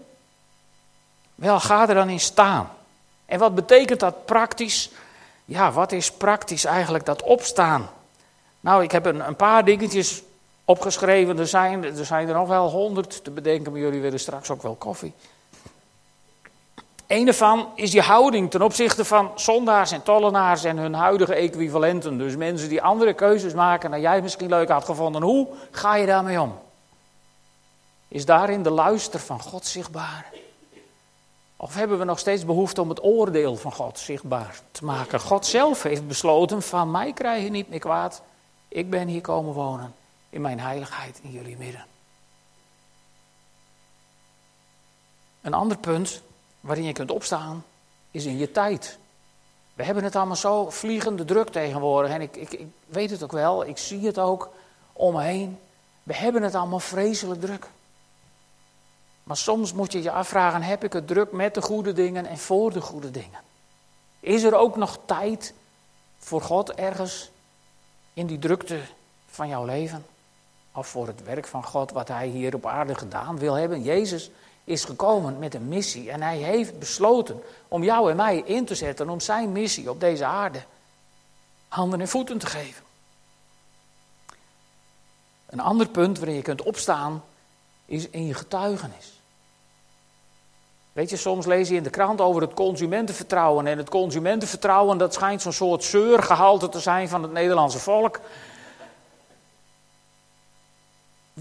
Wel, 1.34 1.60
ga 1.60 1.88
er 1.88 1.94
dan 1.94 2.08
in 2.08 2.20
staan. 2.20 2.70
En 3.26 3.38
wat 3.38 3.54
betekent 3.54 4.00
dat 4.00 4.26
praktisch? 4.26 4.90
Ja, 5.44 5.72
wat 5.72 5.92
is 5.92 6.12
praktisch 6.12 6.64
eigenlijk 6.64 7.04
dat 7.04 7.22
opstaan? 7.22 7.90
Nou, 8.60 8.82
ik 8.82 8.92
heb 8.92 9.06
een, 9.06 9.26
een 9.26 9.36
paar 9.36 9.64
dingetjes 9.64 10.22
opgeschreven. 10.72 11.38
Er 11.38 11.46
zijn, 11.46 11.84
er 11.84 12.04
zijn 12.04 12.28
er 12.28 12.34
nog 12.34 12.48
wel 12.48 12.70
honderd 12.70 13.24
te 13.24 13.30
bedenken, 13.30 13.72
maar 13.72 13.80
jullie 13.80 14.00
willen 14.00 14.20
straks 14.20 14.50
ook 14.50 14.62
wel 14.62 14.74
koffie. 14.74 15.14
Een 17.06 17.26
ervan 17.26 17.68
is 17.74 17.90
die 17.90 18.00
houding 18.00 18.50
ten 18.50 18.62
opzichte 18.62 19.04
van 19.04 19.30
zondaars 19.34 19.92
en 19.92 20.02
tollenaars 20.02 20.64
en 20.64 20.76
hun 20.76 20.94
huidige 20.94 21.34
equivalenten. 21.34 22.18
Dus 22.18 22.36
mensen 22.36 22.68
die 22.68 22.82
andere 22.82 23.12
keuzes 23.12 23.54
maken 23.54 23.90
dan 23.90 24.00
jij 24.00 24.22
misschien 24.22 24.48
leuk 24.48 24.68
had 24.68 24.84
gevonden. 24.84 25.22
Hoe 25.22 25.48
ga 25.70 25.96
je 25.96 26.06
daarmee 26.06 26.40
om? 26.40 26.58
Is 28.08 28.24
daarin 28.24 28.62
de 28.62 28.70
luister 28.70 29.20
van 29.20 29.40
God 29.40 29.66
zichtbaar? 29.66 30.30
Of 31.56 31.74
hebben 31.74 31.98
we 31.98 32.04
nog 32.04 32.18
steeds 32.18 32.44
behoefte 32.44 32.80
om 32.80 32.88
het 32.88 33.04
oordeel 33.04 33.56
van 33.56 33.72
God 33.72 33.98
zichtbaar 33.98 34.60
te 34.70 34.84
maken? 34.84 35.20
God 35.20 35.46
zelf 35.46 35.82
heeft 35.82 36.08
besloten: 36.08 36.62
van 36.62 36.90
mij 36.90 37.12
krijg 37.12 37.42
je 37.42 37.50
niet 37.50 37.68
meer 37.68 37.78
kwaad. 37.78 38.22
Ik 38.68 38.90
ben 38.90 39.08
hier 39.08 39.20
komen 39.20 39.52
wonen 39.52 39.94
in 40.32 40.40
mijn 40.40 40.60
heiligheid 40.60 41.20
in 41.22 41.30
jullie 41.30 41.56
midden. 41.56 41.86
Een 45.40 45.54
ander 45.54 45.76
punt 45.76 46.22
waarin 46.60 46.84
je 46.84 46.92
kunt 46.92 47.10
opstaan 47.10 47.64
is 48.10 48.24
in 48.24 48.38
je 48.38 48.50
tijd. 48.50 48.98
We 49.74 49.84
hebben 49.84 50.04
het 50.04 50.16
allemaal 50.16 50.36
zo 50.36 50.70
vliegende 50.70 51.24
druk 51.24 51.48
tegenwoordig. 51.48 52.10
En 52.10 52.20
ik, 52.20 52.36
ik, 52.36 52.66
weet 52.86 53.10
het 53.10 53.22
ook 53.22 53.32
wel, 53.32 53.66
ik 53.66 53.78
zie 53.78 54.06
het 54.06 54.18
ook 54.18 54.50
om 54.92 55.14
me 55.14 55.22
heen. 55.22 55.58
We 56.02 56.14
hebben 56.14 56.42
het 56.42 56.54
allemaal 56.54 56.80
vreselijk 56.80 57.40
druk. 57.40 57.66
Maar 59.22 59.36
soms 59.36 59.72
moet 59.72 59.92
je 59.92 60.02
je 60.02 60.10
afvragen: 60.10 60.62
heb 60.62 60.84
ik 60.84 60.92
het 60.92 61.06
druk 61.06 61.32
met 61.32 61.54
de 61.54 61.62
goede 61.62 61.92
dingen 61.92 62.26
en 62.26 62.38
voor 62.38 62.72
de 62.72 62.80
goede 62.80 63.10
dingen? 63.10 63.40
Is 64.20 64.42
er 64.42 64.54
ook 64.54 64.76
nog 64.76 64.98
tijd 65.04 65.54
voor 66.18 66.40
God 66.40 66.72
ergens 66.72 67.30
in 68.14 68.26
die 68.26 68.38
drukte 68.38 68.80
van 69.26 69.48
jouw 69.48 69.64
leven? 69.64 70.06
Of 70.72 70.86
voor 70.86 71.06
het 71.06 71.22
werk 71.22 71.46
van 71.46 71.64
God 71.64 71.90
wat 71.90 72.08
Hij 72.08 72.26
hier 72.26 72.54
op 72.54 72.66
aarde 72.66 72.94
gedaan 72.94 73.38
wil 73.38 73.54
hebben? 73.54 73.82
Jezus 73.82 74.30
is 74.64 74.84
gekomen 74.84 75.38
met 75.38 75.54
een 75.54 75.68
missie 75.68 76.10
en 76.10 76.22
Hij 76.22 76.36
heeft 76.36 76.78
besloten 76.78 77.42
om 77.68 77.82
jou 77.82 78.10
en 78.10 78.16
mij 78.16 78.38
in 78.38 78.64
te 78.64 78.74
zetten 78.74 79.08
om 79.08 79.20
Zijn 79.20 79.52
missie 79.52 79.90
op 79.90 80.00
deze 80.00 80.24
aarde 80.24 80.62
handen 81.68 82.00
en 82.00 82.08
voeten 82.08 82.38
te 82.38 82.46
geven. 82.46 82.84
Een 85.46 85.60
ander 85.60 85.88
punt 85.88 86.18
waarin 86.18 86.36
je 86.36 86.42
kunt 86.42 86.62
opstaan 86.62 87.22
is 87.86 88.08
in 88.08 88.26
je 88.26 88.34
getuigenis. 88.34 89.20
Weet 90.92 91.10
je, 91.10 91.16
soms 91.16 91.46
lees 91.46 91.68
je 91.68 91.74
in 91.74 91.82
de 91.82 91.90
krant 91.90 92.20
over 92.20 92.42
het 92.42 92.54
consumentenvertrouwen. 92.54 93.66
En 93.66 93.78
het 93.78 93.88
consumentenvertrouwen, 93.88 94.98
dat 94.98 95.14
schijnt 95.14 95.42
zo'n 95.42 95.52
soort 95.52 95.84
zeurgehalte 95.84 96.68
te 96.68 96.80
zijn 96.80 97.08
van 97.08 97.22
het 97.22 97.32
Nederlandse 97.32 97.78
volk. 97.78 98.20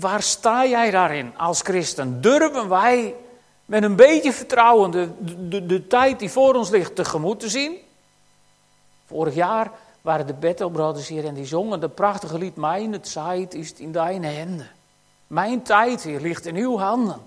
Waar 0.02 0.22
sta 0.22 0.66
jij 0.66 0.92
daarin 0.92 1.38
als 1.38 1.62
christen? 1.62 2.22
Durven 2.22 2.70
wij 2.70 3.16
met 3.66 3.84
een 3.84 3.96
beetje 3.96 4.34
vertrouwen 4.34 4.92
de, 4.92 5.66
de, 5.66 5.88
tijd 5.88 6.20
die 6.20 6.32
voor 6.32 6.56
ons 6.56 6.70
ligt 6.70 6.96
tegemoet 6.96 7.40
te 7.40 7.50
zien? 7.50 7.78
Vorig 9.06 9.34
jaar 9.34 9.72
waren 10.02 10.28
de 10.28 10.34
Battle 10.34 10.72
Brothers 10.72 11.08
hier 11.08 11.26
en 11.26 11.34
die 11.34 11.46
zongen 11.46 11.80
de 11.80 11.90
prachtige 11.90 12.38
lied 12.38 12.56
Mijn 12.56 13.02
tijd 13.02 13.54
is 13.54 13.74
in 13.74 13.92
deine 13.92 14.28
handen. 14.28 14.70
Mijn 15.28 15.64
tijd 15.64 16.04
hier 16.04 16.20
ligt 16.20 16.46
in 16.46 16.56
uw 16.56 16.78
handen. 16.78 17.22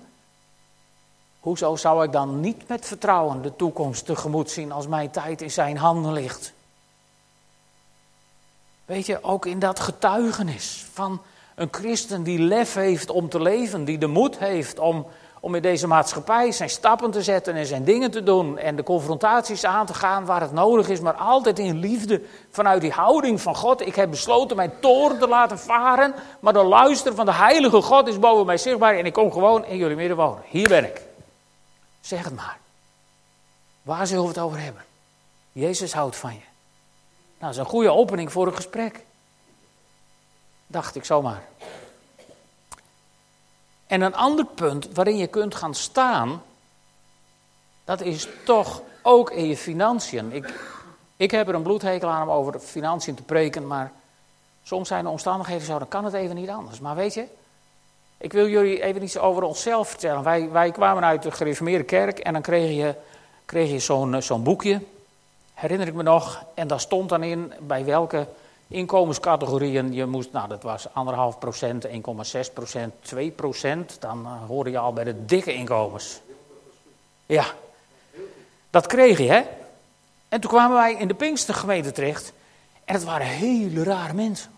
Hoezo 1.41 1.77
zou 1.77 2.05
ik 2.05 2.13
dan 2.13 2.41
niet 2.41 2.69
met 2.69 2.87
vertrouwen 2.87 3.43
de 3.43 3.57
toekomst 3.57 4.07
tegemoet 4.07 4.51
zien 4.51 4.73
als 4.73 4.87
mijn 4.87 5.11
tijd 5.11 5.43
in 5.43 5.51
zijn 5.51 5.77
handen 5.77 6.13
ligt? 6.13 6.53
Weet 8.85 9.07
je, 9.07 9.23
ook 9.23 9.47
in 9.47 9.59
dat 9.59 9.81
getuigenis 9.81 10.87
van 10.93 11.21
een 11.55 11.69
christen 11.71 12.23
die 12.23 12.39
lef 12.39 12.75
heeft 12.75 13.11
om 13.11 13.29
te 13.29 13.43
leven, 13.43 13.85
die 13.85 13.99
de 13.99 14.07
moed 14.07 14.39
heeft 14.39 14.79
om, 14.79 15.07
om 15.41 15.55
in 15.55 15.63
deze 15.63 15.87
maatschappij 15.87 16.53
zijn 16.53 16.71
stappen 16.71 17.11
te 17.11 17.23
zetten 17.23 17.55
en 17.55 17.67
zijn 17.67 17.85
dingen 17.85 18.11
te 18.11 18.23
doen 18.23 18.59
en 18.59 18.77
de 18.77 18.83
confrontaties 18.83 19.65
aan 19.65 19.87
te 19.87 19.95
gaan 19.95 20.25
waar 20.25 20.41
het 20.41 20.53
nodig 20.53 20.89
is, 20.89 21.01
maar 21.01 21.15
altijd 21.15 21.59
in 21.59 21.79
liefde 21.79 22.23
vanuit 22.51 22.81
die 22.81 22.93
houding 22.93 23.41
van 23.41 23.57
God. 23.57 23.87
Ik 23.87 23.95
heb 23.95 24.11
besloten 24.11 24.57
mijn 24.57 24.73
toren 24.81 25.19
te 25.19 25.29
laten 25.29 25.59
varen, 25.59 26.15
maar 26.41 26.53
de 26.53 26.63
luister 26.63 27.15
van 27.15 27.27
de 27.27 27.35
heilige 27.35 27.83
God 27.83 28.09
is 28.09 28.19
boven 28.19 28.47
mij 28.47 28.59
zichtbaar 28.59 28.95
en 28.95 29.07
ik 29.07 29.13
kom 29.13 29.33
gewoon 29.33 29.65
in 29.65 29.77
jullie 29.77 29.97
midden 29.97 30.17
wonen. 30.17 30.43
Hier 30.47 30.69
ben 30.69 30.85
ik. 30.85 31.03
Zeg 32.01 32.25
het 32.25 32.35
maar. 32.35 32.59
Waar 33.83 34.07
zullen 34.07 34.23
we 34.23 34.29
het 34.29 34.39
over 34.39 34.61
hebben? 34.61 34.85
Jezus 35.53 35.93
houdt 35.93 36.17
van 36.17 36.33
je. 36.33 36.37
Nou, 36.37 36.47
dat 37.39 37.51
is 37.51 37.57
een 37.57 37.65
goede 37.65 37.91
opening 37.91 38.33
voor 38.33 38.47
een 38.47 38.55
gesprek. 38.55 39.05
Dacht 40.75 40.95
ik 40.95 41.05
zomaar. 41.05 41.43
En 43.87 44.01
een 44.01 44.15
ander 44.15 44.45
punt 44.45 44.89
waarin 44.93 45.17
je 45.17 45.27
kunt 45.27 45.55
gaan 45.55 45.75
staan, 45.75 46.43
dat 47.85 48.01
is 48.01 48.29
toch 48.45 48.83
ook 49.03 49.31
in 49.31 49.47
je 49.47 49.57
financiën. 49.57 50.33
Ik, 50.33 50.55
ik 51.17 51.31
heb 51.31 51.49
er 51.49 51.55
een 51.55 51.63
bloedhekel 51.63 52.09
aan 52.09 52.23
om 52.23 52.35
over 52.35 52.61
financiën 52.61 53.15
te 53.15 53.23
preken, 53.23 53.67
maar 53.67 53.93
soms 54.63 54.89
zijn 54.89 55.05
de 55.05 55.11
omstandigheden 55.11 55.67
zo, 55.67 55.79
dan 55.79 55.89
kan 55.89 56.05
het 56.05 56.15
even 56.15 56.37
niet 56.37 56.49
anders. 56.49 56.81
Maar 56.81 56.95
weet 56.95 57.15
je, 57.15 57.27
ik 58.19 58.33
wil 58.33 58.49
jullie 58.49 58.83
even 58.83 59.03
iets 59.03 59.19
over 59.19 59.43
onszelf 59.43 59.89
vertellen. 59.89 60.23
Wij, 60.23 60.51
wij 60.51 60.71
kwamen 60.71 61.05
uit 61.05 61.23
de 61.23 61.31
gereformeerde 61.31 61.85
kerk 61.85 62.19
en 62.19 62.33
dan 62.33 62.43
kreeg 62.43 62.77
je, 62.77 62.95
kreeg 63.45 63.71
je 63.71 63.79
zo'n 63.79 64.23
zo'n 64.23 64.43
boekje, 64.43 64.81
herinner 65.53 65.87
ik 65.87 65.95
me 65.95 66.03
nog, 66.03 66.45
en 66.55 66.69
daar 66.69 66.81
stond 66.81 67.09
dan 67.09 67.23
in 67.23 67.53
bij 67.61 67.85
welke 67.85 68.27
inkomenscategorieën. 68.75 69.93
Je 69.93 70.07
moest, 70.07 70.33
nou 70.33 70.49
dat 70.49 70.63
was 70.63 70.87
anderhalf 70.93 71.39
procent, 71.39 71.87
1,6 71.87 71.93
procent, 72.53 72.95
2 73.01 73.31
procent. 73.31 73.97
Dan 74.01 74.23
uh, 74.25 74.47
hoorde 74.47 74.71
je 74.71 74.79
al 74.79 74.93
bij 74.93 75.05
de 75.05 75.25
dikke 75.25 75.55
inkomens. 75.55 76.21
Ja, 77.27 77.47
dat 78.71 78.87
kreeg 78.87 79.19
je 79.19 79.29
hè. 79.29 79.43
En 80.29 80.41
toen 80.41 80.51
kwamen 80.51 80.77
wij 80.77 80.95
in 80.95 81.09
de 81.09 81.15
Pinkstergemeente 81.15 81.93
terecht. 81.93 82.33
En 82.85 82.95
het 82.95 83.05
waren 83.05 83.27
hele 83.27 83.83
rare 83.83 84.13
mensen. 84.13 84.51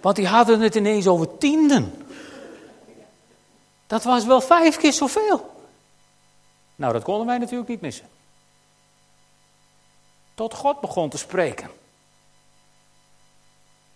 Want 0.00 0.16
die 0.16 0.26
hadden 0.26 0.60
het 0.60 0.74
ineens 0.74 1.06
over 1.06 1.38
tienden. 1.38 2.06
Dat 3.86 4.04
was 4.04 4.24
wel 4.24 4.40
vijf 4.40 4.76
keer 4.76 4.92
zoveel. 4.92 5.52
Nou, 6.76 6.92
dat 6.92 7.02
konden 7.02 7.26
wij 7.26 7.38
natuurlijk 7.38 7.68
niet 7.68 7.80
missen. 7.80 8.06
Tot 10.34 10.54
God 10.54 10.80
begon 10.80 11.08
te 11.08 11.18
spreken. 11.18 11.70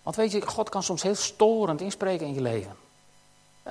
Want 0.09 0.21
weet 0.21 0.31
je, 0.31 0.47
God 0.47 0.69
kan 0.69 0.83
soms 0.83 1.01
heel 1.01 1.15
storend 1.15 1.81
inspreken 1.81 2.27
in 2.27 2.33
je 2.33 2.41
leven. 2.41 2.75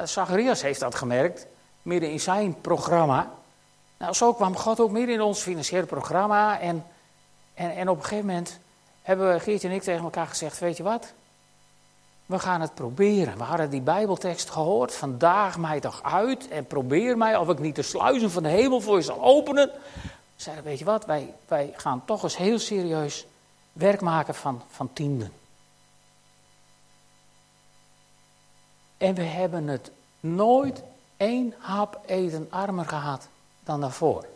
Zacharias 0.04 0.62
heeft 0.62 0.80
dat 0.80 0.94
gemerkt, 0.94 1.46
midden 1.82 2.10
in 2.10 2.20
zijn 2.20 2.60
programma. 2.60 3.30
Nou, 3.96 4.12
zo 4.12 4.32
kwam 4.32 4.56
God 4.56 4.80
ook 4.80 4.90
midden 4.90 5.14
in 5.14 5.20
ons 5.20 5.40
financiële 5.40 5.86
programma. 5.86 6.60
En, 6.60 6.84
en, 7.54 7.76
en 7.76 7.88
op 7.88 7.96
een 7.96 8.02
gegeven 8.02 8.26
moment 8.26 8.58
hebben 9.02 9.40
Geertje 9.40 9.68
en 9.68 9.74
ik 9.74 9.82
tegen 9.82 10.04
elkaar 10.04 10.26
gezegd, 10.26 10.58
weet 10.58 10.76
je 10.76 10.82
wat? 10.82 11.12
We 12.26 12.38
gaan 12.38 12.60
het 12.60 12.74
proberen. 12.74 13.38
We 13.38 13.44
hadden 13.44 13.70
die 13.70 13.80
Bijbeltekst 13.80 14.50
gehoord. 14.50 14.94
Vandaag 14.94 15.58
mij 15.58 15.80
toch 15.80 16.02
uit 16.02 16.48
en 16.48 16.66
probeer 16.66 17.16
mij 17.16 17.36
of 17.36 17.48
ik 17.48 17.58
niet 17.58 17.76
de 17.76 17.82
sluizen 17.82 18.30
van 18.30 18.42
de 18.42 18.48
hemel 18.48 18.80
voor 18.80 18.96
je 18.96 19.02
zal 19.02 19.22
openen. 19.22 19.70
Zeiden, 20.36 20.64
weet 20.64 20.78
je 20.78 20.84
wat, 20.84 21.04
wij, 21.04 21.34
wij 21.48 21.72
gaan 21.76 22.02
toch 22.04 22.22
eens 22.22 22.36
heel 22.36 22.58
serieus 22.58 23.26
werk 23.72 24.00
maken 24.00 24.34
van, 24.34 24.62
van 24.68 24.92
tienden. 24.92 25.37
En 28.98 29.14
we 29.14 29.22
hebben 29.22 29.68
het 29.68 29.90
nooit 30.20 30.82
één 31.16 31.54
hap 31.58 32.00
eten 32.06 32.46
armer 32.50 32.84
gehad 32.84 33.28
dan 33.64 33.80
daarvoor. 33.80 34.26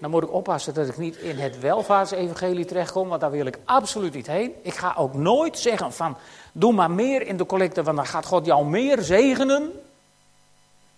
Dan 0.00 0.10
moet 0.10 0.22
ik 0.22 0.32
oppassen 0.32 0.74
dat 0.74 0.88
ik 0.88 0.98
niet 0.98 1.16
in 1.16 1.38
het 1.38 1.58
welvaartsevangelie 1.58 2.64
terechtkom, 2.64 3.08
want 3.08 3.20
daar 3.20 3.30
wil 3.30 3.46
ik 3.46 3.58
absoluut 3.64 4.14
niet 4.14 4.26
heen. 4.26 4.54
Ik 4.62 4.74
ga 4.74 4.94
ook 4.96 5.14
nooit 5.14 5.58
zeggen 5.58 5.92
van, 5.92 6.16
doe 6.52 6.72
maar 6.72 6.90
meer 6.90 7.26
in 7.26 7.36
de 7.36 7.46
collecte, 7.46 7.82
want 7.82 7.96
dan 7.96 8.06
gaat 8.06 8.26
God 8.26 8.46
jou 8.46 8.66
meer 8.66 9.02
zegenen. 9.02 9.72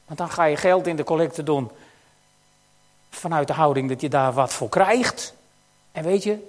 Want 0.07 0.19
dan 0.19 0.31
ga 0.31 0.45
je 0.45 0.57
geld 0.57 0.87
in 0.87 0.97
de 0.97 1.05
collecte 1.05 1.43
doen 1.43 1.71
vanuit 3.11 3.47
de 3.47 3.53
houding 3.53 3.89
dat 3.89 4.01
je 4.01 4.09
daar 4.09 4.33
wat 4.33 4.53
voor 4.53 4.69
krijgt. 4.69 5.35
En 5.93 6.05
weet 6.05 6.23
je, 6.23 6.49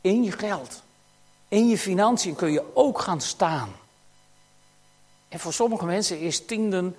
in 0.00 0.22
je 0.22 0.32
geld, 0.32 0.82
in 1.48 1.68
je 1.68 1.78
financiën 1.78 2.34
kun 2.34 2.52
je 2.52 2.64
ook 2.74 3.00
gaan 3.00 3.20
staan. 3.20 3.72
En 5.30 5.38
voor 5.38 5.52
sommige 5.52 5.84
mensen 5.84 6.18
is 6.18 6.46
tienden 6.46 6.96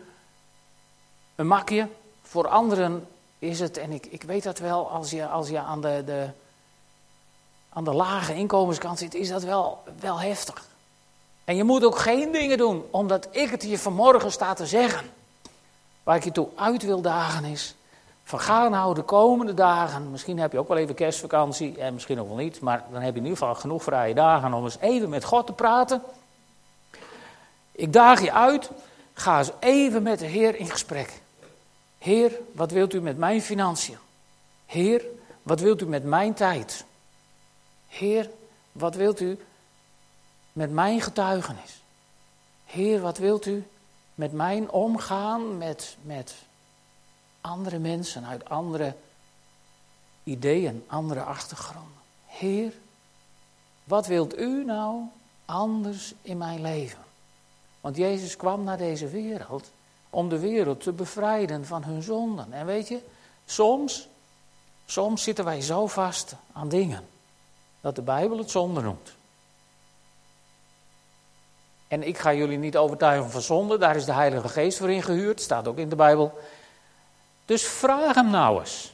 een 1.36 1.48
makje, 1.48 1.88
voor 2.22 2.48
anderen 2.48 3.08
is 3.40 3.60
het, 3.60 3.78
en 3.78 3.92
ik, 3.92 4.06
ik 4.06 4.24
weet 4.24 4.44
dat 4.44 4.60
wel, 4.60 4.90
als 4.90 5.10
je, 5.10 5.28
als 5.28 5.50
je 5.50 5.60
aan, 5.60 5.82
de, 5.82 6.04
de, 6.06 6.30
aan 7.70 7.84
de 7.84 7.94
lage 7.94 8.36
inkomenskant 8.36 9.00
zit, 9.00 9.14
is 9.14 9.30
dat 9.30 9.44
wel, 9.44 9.84
wel 10.00 10.20
heftig. 10.20 10.68
En 11.44 11.56
je 11.56 11.64
moet 11.64 11.84
ook 11.84 11.98
geen 11.98 12.32
dingen 12.32 12.58
doen, 12.58 12.84
omdat 12.92 13.28
ik 13.32 13.50
het 13.50 13.64
hier 13.64 13.80
vanmorgen 13.80 14.32
sta 14.32 14.54
te 14.54 14.66
zeggen. 14.66 15.10
Waar 16.04 16.16
ik 16.16 16.24
je 16.24 16.32
toe 16.32 16.48
uit 16.56 16.84
wil 16.84 17.02
dagen 17.02 17.46
is, 17.46 17.76
ga 18.24 18.68
nou 18.68 18.94
de 18.94 19.02
komende 19.02 19.54
dagen, 19.54 20.12
misschien 20.12 20.40
heb 20.40 20.52
je 20.52 20.60
ook 20.60 20.68
wel 20.68 20.78
even 20.78 20.96
kerstvakantie 20.96 21.78
en 21.78 21.94
misschien 21.94 22.20
ook 22.20 22.28
wel 22.28 22.38
niet, 22.38 22.62
maar 22.62 22.84
dan 22.92 23.02
heb 23.02 23.14
je 23.14 23.20
in 23.20 23.26
ieder 23.26 23.38
geval 23.38 23.56
genoeg 23.56 23.84
vrije 23.84 24.14
dagen 24.14 24.54
om 24.54 24.64
eens 24.64 24.78
even 24.80 25.10
met 25.10 25.24
God 25.24 25.46
te 25.46 25.54
praten. 25.54 26.02
Ik 27.72 27.94
daag 27.94 28.22
je 28.22 28.32
uit, 28.32 28.70
ga 29.14 29.38
eens 29.38 29.52
even 29.60 30.04
met 30.04 30.20
de 30.20 30.26
Heer 30.26 30.56
in 30.56 30.70
gesprek. 30.70 31.22
Heer, 31.98 32.40
wat 32.52 32.72
wilt 32.72 32.94
u 32.94 33.02
met 33.02 33.18
mijn 33.18 33.42
financiën? 33.42 33.98
Heer, 34.66 35.06
wat 35.44 35.60
wilt 35.60 35.82
u 35.82 35.86
met 35.86 36.04
mijn 36.04 36.34
tijd? 36.34 36.86
Heer, 37.88 38.30
wat 38.72 38.96
wilt 38.96 39.20
u 39.20 39.40
met 40.54 40.72
mijn 40.72 41.02
getuigenis? 41.02 41.82
Heer, 42.66 43.02
wat 43.02 43.18
wilt 43.18 43.46
u 43.46 43.68
met 44.16 44.32
mijn 44.34 44.70
omgaan 44.70 45.58
met, 45.58 45.98
met 46.02 46.36
andere 47.42 47.80
mensen 47.80 48.26
uit 48.26 48.50
andere 48.50 48.96
ideeën, 50.24 50.84
andere 50.88 51.22
achtergronden? 51.22 52.00
Heer, 52.26 52.74
wat 53.84 54.08
wilt 54.08 54.38
u 54.38 54.66
nou 54.66 55.02
anders 55.46 56.14
in 56.22 56.38
mijn 56.38 56.62
leven? 56.62 57.11
Want 57.82 57.98
Jezus 57.98 58.36
kwam 58.36 58.64
naar 58.64 58.78
deze 58.78 59.08
wereld 59.08 59.72
om 60.10 60.30
de 60.30 60.40
wereld 60.40 60.84
te 60.84 60.92
bevrijden 60.92 61.66
van 61.66 61.84
hun 61.84 62.02
zonden. 62.02 62.54
En 62.54 62.66
weet 62.66 62.88
je, 62.88 63.00
soms, 63.46 64.08
soms 64.86 65.24
zitten 65.24 65.46
wij 65.46 65.62
zo 65.62 65.88
vast 65.88 66.36
aan 66.54 66.70
dingen 66.70 67.08
dat 67.82 67.96
de 67.96 68.02
Bijbel 68.02 68.38
het 68.38 68.52
zonde 68.52 68.82
noemt. 68.82 69.14
En 71.88 72.08
ik 72.08 72.18
ga 72.18 72.34
jullie 72.34 72.58
niet 72.58 72.78
overtuigen 72.78 73.32
van 73.32 73.42
zonde, 73.42 73.78
daar 73.78 73.96
is 73.96 74.06
de 74.06 74.14
Heilige 74.14 74.50
Geest 74.50 74.78
voor 74.78 74.92
ingehuurd, 74.92 75.42
staat 75.42 75.68
ook 75.68 75.78
in 75.78 75.90
de 75.90 75.96
Bijbel. 75.96 76.40
Dus 77.46 77.64
vraag 77.64 78.16
hem 78.16 78.30
nou 78.30 78.60
eens. 78.60 78.94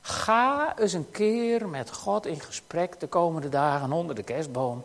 Ga 0.00 0.78
eens 0.78 0.92
een 0.92 1.10
keer 1.10 1.68
met 1.68 1.92
God 1.92 2.26
in 2.26 2.40
gesprek 2.40 3.00
de 3.00 3.06
komende 3.06 3.48
dagen 3.48 3.92
onder 3.92 4.14
de 4.14 4.22
kerstboom. 4.22 4.84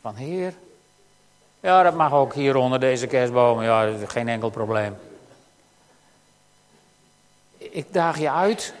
Van 0.00 0.14
Heer, 0.14 0.54
ja, 1.64 1.82
dat 1.82 1.94
mag 1.94 2.12
ook 2.12 2.34
hier 2.34 2.56
onder 2.56 2.80
deze 2.80 3.06
kerstboom. 3.06 3.62
Ja, 3.62 3.92
geen 4.06 4.28
enkel 4.28 4.50
probleem. 4.50 4.96
Ik 7.58 7.92
daag 7.92 8.18
je 8.18 8.30
uit. 8.30 8.74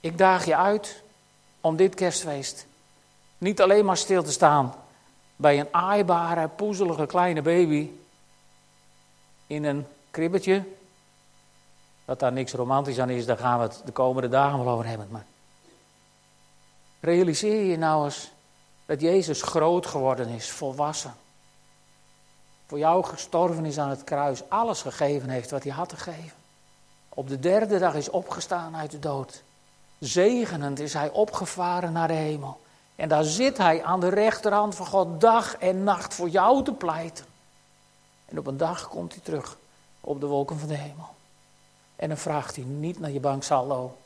Ik 0.00 0.18
daag 0.18 0.44
je 0.44 0.56
uit 0.56 1.02
om 1.60 1.76
dit 1.76 1.94
kerstfeest 1.94 2.66
niet 3.38 3.60
alleen 3.60 3.84
maar 3.84 3.96
stil 3.96 4.22
te 4.22 4.32
staan 4.32 4.74
bij 5.36 5.60
een 5.60 5.68
aaibare, 5.70 6.48
poezelige 6.48 7.06
kleine 7.06 7.42
baby 7.42 7.90
in 9.46 9.64
een 9.64 9.86
kribbetje. 10.10 10.62
Dat 12.04 12.20
daar 12.20 12.32
niks 12.32 12.52
romantisch 12.52 12.98
aan 12.98 13.10
is, 13.10 13.26
daar 13.26 13.36
gaan 13.36 13.58
we 13.58 13.64
het 13.64 13.82
de 13.84 13.92
komende 13.92 14.28
dagen 14.28 14.64
wel 14.64 14.72
over 14.72 14.86
hebben. 14.86 15.08
Maar 15.10 15.26
realiseer 17.00 17.64
je 17.64 17.78
nou 17.78 18.04
eens 18.04 18.30
dat 18.86 19.00
Jezus 19.00 19.42
groot 19.42 19.86
geworden 19.86 20.28
is, 20.28 20.50
volwassen 20.50 21.14
voor 22.68 22.78
jou 22.78 23.04
gestorven 23.04 23.64
is 23.64 23.78
aan 23.78 23.88
het 23.88 24.04
kruis, 24.04 24.42
alles 24.48 24.82
gegeven 24.82 25.28
heeft 25.28 25.50
wat 25.50 25.62
hij 25.62 25.72
had 25.72 25.88
te 25.88 25.96
geven. 25.96 26.36
Op 27.08 27.28
de 27.28 27.38
derde 27.38 27.78
dag 27.78 27.94
is 27.94 28.10
opgestaan 28.10 28.76
uit 28.76 28.90
de 28.90 28.98
dood. 28.98 29.42
Zegenend 29.98 30.78
is 30.78 30.92
hij 30.92 31.10
opgevaren 31.10 31.92
naar 31.92 32.08
de 32.08 32.14
hemel. 32.14 32.60
En 32.96 33.08
daar 33.08 33.24
zit 33.24 33.58
hij 33.58 33.84
aan 33.84 34.00
de 34.00 34.08
rechterhand 34.08 34.74
van 34.74 34.86
God 34.86 35.20
dag 35.20 35.56
en 35.56 35.84
nacht 35.84 36.14
voor 36.14 36.28
jou 36.28 36.64
te 36.64 36.72
pleiten. 36.72 37.24
En 38.24 38.38
op 38.38 38.46
een 38.46 38.56
dag 38.56 38.88
komt 38.88 39.12
hij 39.12 39.22
terug 39.22 39.56
op 40.00 40.20
de 40.20 40.26
wolken 40.26 40.58
van 40.58 40.68
de 40.68 40.76
hemel. 40.76 41.08
En 41.96 42.08
dan 42.08 42.18
vraagt 42.18 42.56
hij 42.56 42.64
niet 42.64 43.00
naar 43.00 43.10
je 43.10 43.20
banksaldo. 43.20 43.96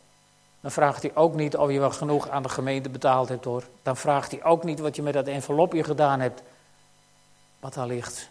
Dan 0.60 0.70
vraagt 0.70 1.02
hij 1.02 1.14
ook 1.14 1.34
niet 1.34 1.56
of 1.56 1.70
je 1.70 1.78
wel 1.78 1.90
genoeg 1.90 2.28
aan 2.28 2.42
de 2.42 2.48
gemeente 2.48 2.88
betaald 2.88 3.28
hebt 3.28 3.44
hoor. 3.44 3.64
Dan 3.82 3.96
vraagt 3.96 4.30
hij 4.30 4.44
ook 4.44 4.64
niet 4.64 4.78
wat 4.78 4.96
je 4.96 5.02
met 5.02 5.14
dat 5.14 5.26
envelopje 5.26 5.84
gedaan 5.84 6.20
hebt. 6.20 6.42
Wat 7.60 7.74
daar 7.74 7.86
ligt. 7.86 8.30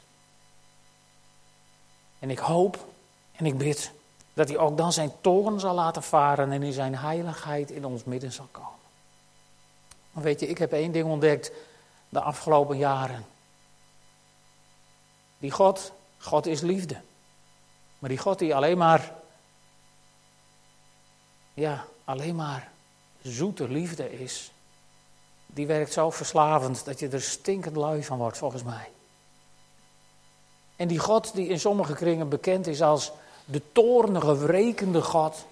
En 2.21 2.29
ik 2.29 2.39
hoop 2.39 2.88
en 3.31 3.45
ik 3.45 3.57
bid 3.57 3.91
dat 4.34 4.47
hij 4.47 4.57
ook 4.57 4.77
dan 4.77 4.93
zijn 4.93 5.12
toren 5.21 5.60
zal 5.60 5.73
laten 5.73 6.03
varen 6.03 6.51
en 6.51 6.63
in 6.63 6.73
zijn 6.73 6.95
heiligheid 6.95 7.71
in 7.71 7.86
ons 7.86 8.03
midden 8.03 8.31
zal 8.31 8.47
komen. 8.51 8.79
Maar 10.12 10.23
weet 10.23 10.39
je, 10.39 10.47
ik 10.47 10.57
heb 10.57 10.71
één 10.73 10.91
ding 10.91 11.05
ontdekt 11.05 11.51
de 12.10 12.21
afgelopen 12.21 12.77
jaren. 12.77 13.25
Die 15.38 15.51
God, 15.51 15.91
God 16.17 16.45
is 16.45 16.62
liefde. 16.62 17.01
Maar 17.99 18.10
die 18.10 18.19
God 18.19 18.39
die 18.39 18.55
alleen 18.55 18.77
maar, 18.77 19.13
ja, 21.53 21.86
alleen 22.05 22.36
maar 22.36 22.71
zoete 23.21 23.67
liefde 23.67 24.19
is, 24.19 24.51
die 25.45 25.67
werkt 25.67 25.93
zo 25.93 26.10
verslavend 26.10 26.86
dat 26.86 26.99
je 26.99 27.10
er 27.10 27.21
stinkend 27.21 27.75
lui 27.75 28.03
van 28.03 28.17
wordt, 28.17 28.38
volgens 28.38 28.63
mij. 28.63 28.89
En 30.81 30.87
die 30.87 30.99
God 30.99 31.33
die 31.33 31.47
in 31.47 31.59
sommige 31.59 31.93
kringen 31.93 32.29
bekend 32.29 32.67
is 32.67 32.81
als 32.81 33.11
de 33.45 33.61
toornige, 33.71 34.37
wrekende 34.37 35.01
God. 35.01 35.45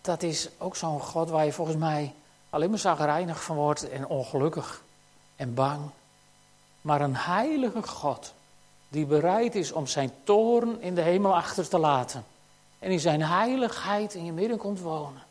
Dat 0.00 0.22
is 0.22 0.48
ook 0.58 0.76
zo'n 0.76 1.00
God 1.00 1.30
waar 1.30 1.44
je 1.44 1.52
volgens 1.52 1.76
mij 1.76 2.14
alleen 2.50 2.70
maar 2.70 2.78
zagrijnig 2.78 3.42
van 3.42 3.56
wordt 3.56 3.88
en 3.88 4.06
ongelukkig 4.06 4.82
en 5.36 5.54
bang. 5.54 5.80
Maar 6.80 7.00
een 7.00 7.16
heilige 7.16 7.82
God 7.82 8.32
die 8.88 9.06
bereid 9.06 9.54
is 9.54 9.72
om 9.72 9.86
zijn 9.86 10.12
toorn 10.24 10.80
in 10.80 10.94
de 10.94 11.02
hemel 11.02 11.34
achter 11.34 11.68
te 11.68 11.78
laten. 11.78 12.24
En 12.78 12.90
in 12.90 13.00
zijn 13.00 13.22
heiligheid 13.22 14.14
in 14.14 14.24
je 14.24 14.32
midden 14.32 14.58
komt 14.58 14.80
wonen. 14.80 15.22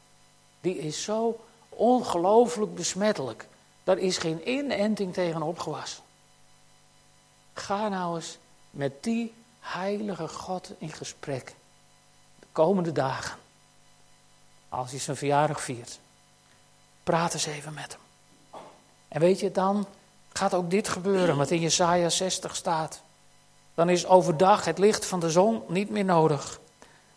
Die 0.62 0.78
is 0.78 1.04
zo 1.04 1.40
ongelooflijk 1.70 2.76
besmettelijk. 2.76 3.48
Daar 3.84 3.98
is 3.98 4.18
geen 4.18 4.50
inenting 4.50 5.14
tegen 5.14 5.42
opgewassen. 5.42 6.04
Ga 7.54 7.88
nou 7.88 8.16
eens 8.16 8.38
met 8.72 9.04
die 9.04 9.34
heilige 9.60 10.28
God 10.28 10.72
in 10.78 10.92
gesprek. 10.92 11.56
De 12.40 12.48
komende 12.52 12.92
dagen. 12.92 13.38
Als 14.70 14.92
hij 14.92 15.00
zijn 15.00 15.18
verjaardag 15.18 15.62
viert. 15.62 16.00
Praat 17.04 17.34
eens 17.34 17.46
even 17.46 17.74
met 17.74 17.92
hem. 17.92 18.02
En 19.08 19.20
weet 19.20 19.40
je, 19.40 19.52
dan 19.52 19.88
gaat 20.34 20.54
ook 20.54 20.70
dit 20.70 20.90
gebeuren, 20.90 21.38
wat 21.38 21.52
in 21.52 21.60
Jesaja 21.60 22.10
60 22.10 22.56
staat. 22.56 23.02
Dan 23.74 23.90
is 23.90 24.06
overdag 24.06 24.66
het 24.66 24.78
licht 24.78 25.06
van 25.06 25.20
de 25.20 25.30
zon 25.30 25.64
niet 25.68 25.90
meer 25.90 26.06
nodig. 26.06 26.60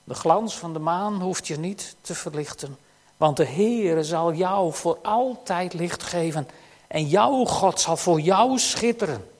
De 0.04 0.14
glans 0.14 0.58
van 0.58 0.72
de 0.72 0.78
maan 0.78 1.20
hoeft 1.20 1.46
je 1.46 1.58
niet 1.58 1.96
te 2.00 2.14
verlichten. 2.14 2.78
Want 3.16 3.36
de 3.36 3.44
Heer 3.44 4.04
zal 4.04 4.32
jou 4.32 4.72
voor 4.72 4.98
altijd 5.02 5.74
licht 5.74 6.02
geven. 6.02 6.48
En 6.86 7.08
jouw 7.08 7.44
God 7.44 7.80
zal 7.80 7.96
voor 7.96 8.20
jou 8.20 8.58
schitteren. 8.58 9.31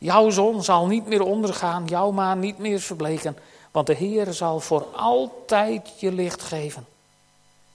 Jouw 0.00 0.30
zon 0.30 0.62
zal 0.62 0.86
niet 0.86 1.06
meer 1.06 1.22
ondergaan, 1.22 1.86
jouw 1.86 2.10
maan 2.10 2.38
niet 2.38 2.58
meer 2.58 2.80
verbleken, 2.80 3.36
want 3.70 3.86
de 3.86 3.94
Heer 3.94 4.32
zal 4.32 4.60
voor 4.60 4.86
altijd 4.96 6.00
je 6.00 6.12
licht 6.12 6.42
geven. 6.42 6.86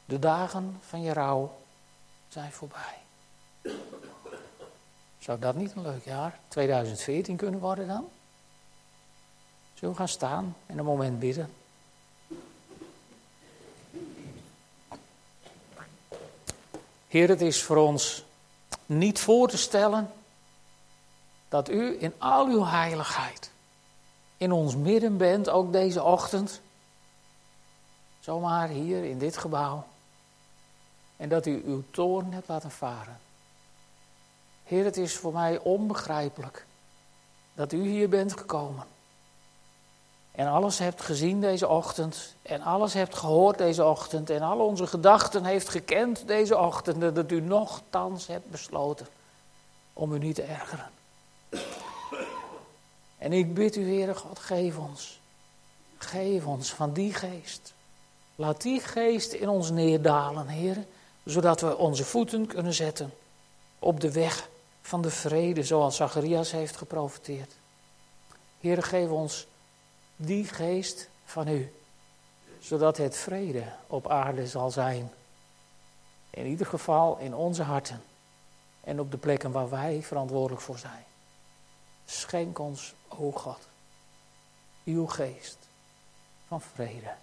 De 0.05 0.19
dagen 0.19 0.79
van 0.87 1.01
je 1.01 1.13
rouw 1.13 1.57
zijn 2.27 2.51
voorbij. 2.51 2.97
Zou 5.19 5.39
dat 5.39 5.55
niet 5.55 5.71
een 5.75 5.81
leuk 5.81 6.05
jaar 6.05 6.39
2014 6.47 7.35
kunnen 7.35 7.59
worden 7.59 7.87
dan? 7.87 8.07
Zullen 9.73 9.93
we 9.93 9.99
gaan 9.99 10.07
staan 10.07 10.55
en 10.65 10.77
een 10.77 10.85
moment 10.85 11.19
bidden? 11.19 11.53
Heer, 17.07 17.29
het 17.29 17.41
is 17.41 17.63
voor 17.63 17.77
ons 17.77 18.23
niet 18.85 19.19
voor 19.19 19.49
te 19.49 19.57
stellen 19.57 20.11
dat 21.49 21.69
u 21.69 22.01
in 22.01 22.13
al 22.17 22.47
uw 22.47 22.65
heiligheid 22.65 23.53
in 24.37 24.51
ons 24.51 24.75
midden 24.75 25.17
bent, 25.17 25.49
ook 25.49 25.71
deze 25.71 26.03
ochtend. 26.03 26.61
Zomaar 28.19 28.67
hier 28.67 29.03
in 29.03 29.17
dit 29.17 29.37
gebouw. 29.37 29.83
En 31.17 31.29
dat 31.29 31.45
u 31.45 31.63
uw 31.65 31.83
toorn 31.91 32.33
hebt 32.33 32.47
laten 32.47 32.71
varen. 32.71 33.19
Heer, 34.63 34.83
het 34.83 34.97
is 34.97 35.15
voor 35.15 35.33
mij 35.33 35.59
onbegrijpelijk 35.59 36.65
dat 37.53 37.71
u 37.71 37.81
hier 37.81 38.09
bent 38.09 38.37
gekomen. 38.37 38.85
En 40.31 40.47
alles 40.47 40.79
hebt 40.79 41.01
gezien 41.01 41.41
deze 41.41 41.67
ochtend. 41.67 42.35
En 42.41 42.61
alles 42.61 42.93
hebt 42.93 43.15
gehoord 43.15 43.57
deze 43.57 43.85
ochtend. 43.85 44.29
En 44.29 44.41
al 44.41 44.59
onze 44.59 44.87
gedachten 44.87 45.45
heeft 45.45 45.69
gekend 45.69 46.27
deze 46.27 46.57
ochtend. 46.57 47.03
En 47.03 47.13
dat 47.13 47.31
u 47.31 47.41
nogthans 47.41 48.27
hebt 48.27 48.49
besloten 48.49 49.07
om 49.93 50.13
u 50.13 50.19
niet 50.19 50.35
te 50.35 50.43
ergeren. 50.43 50.94
En 53.25 53.33
ik 53.33 53.53
bid 53.53 53.75
u, 53.75 53.83
Heere 53.83 54.15
God, 54.15 54.39
geef 54.39 54.77
ons. 54.77 55.19
Geef 55.97 56.45
ons 56.45 56.73
van 56.73 56.93
die 56.93 57.13
geest. 57.13 57.73
Laat 58.35 58.61
die 58.61 58.79
geest 58.79 59.33
in 59.33 59.49
ons 59.49 59.69
neerdalen, 59.69 60.47
Heer. 60.47 60.85
Zodat 61.23 61.61
we 61.61 61.77
onze 61.77 62.03
voeten 62.03 62.47
kunnen 62.47 62.73
zetten 62.73 63.13
op 63.79 63.99
de 63.99 64.11
weg 64.11 64.49
van 64.81 65.01
de 65.01 65.09
vrede, 65.09 65.63
zoals 65.63 65.95
Zacharias 65.95 66.51
heeft 66.51 66.75
geprofiteerd. 66.75 67.53
Heer, 68.59 68.83
geef 68.83 69.09
ons 69.09 69.47
die 70.15 70.45
geest 70.45 71.09
van 71.25 71.47
u, 71.47 71.73
zodat 72.59 72.97
het 72.97 73.17
vrede 73.17 73.63
op 73.87 74.07
aarde 74.07 74.47
zal 74.47 74.71
zijn. 74.71 75.11
In 76.29 76.45
ieder 76.45 76.65
geval 76.65 77.17
in 77.17 77.35
onze 77.35 77.63
harten 77.63 78.03
en 78.81 78.99
op 78.99 79.11
de 79.11 79.17
plekken 79.17 79.51
waar 79.51 79.69
wij 79.69 80.01
verantwoordelijk 80.01 80.61
voor 80.61 80.77
zijn. 80.77 81.05
Schenk 82.05 82.59
ons, 82.59 82.93
o 83.09 83.31
God, 83.31 83.67
uw 84.83 85.07
geest 85.07 85.57
van 86.47 86.61
vrede. 86.61 87.15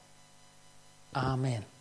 Amen. 1.12 1.71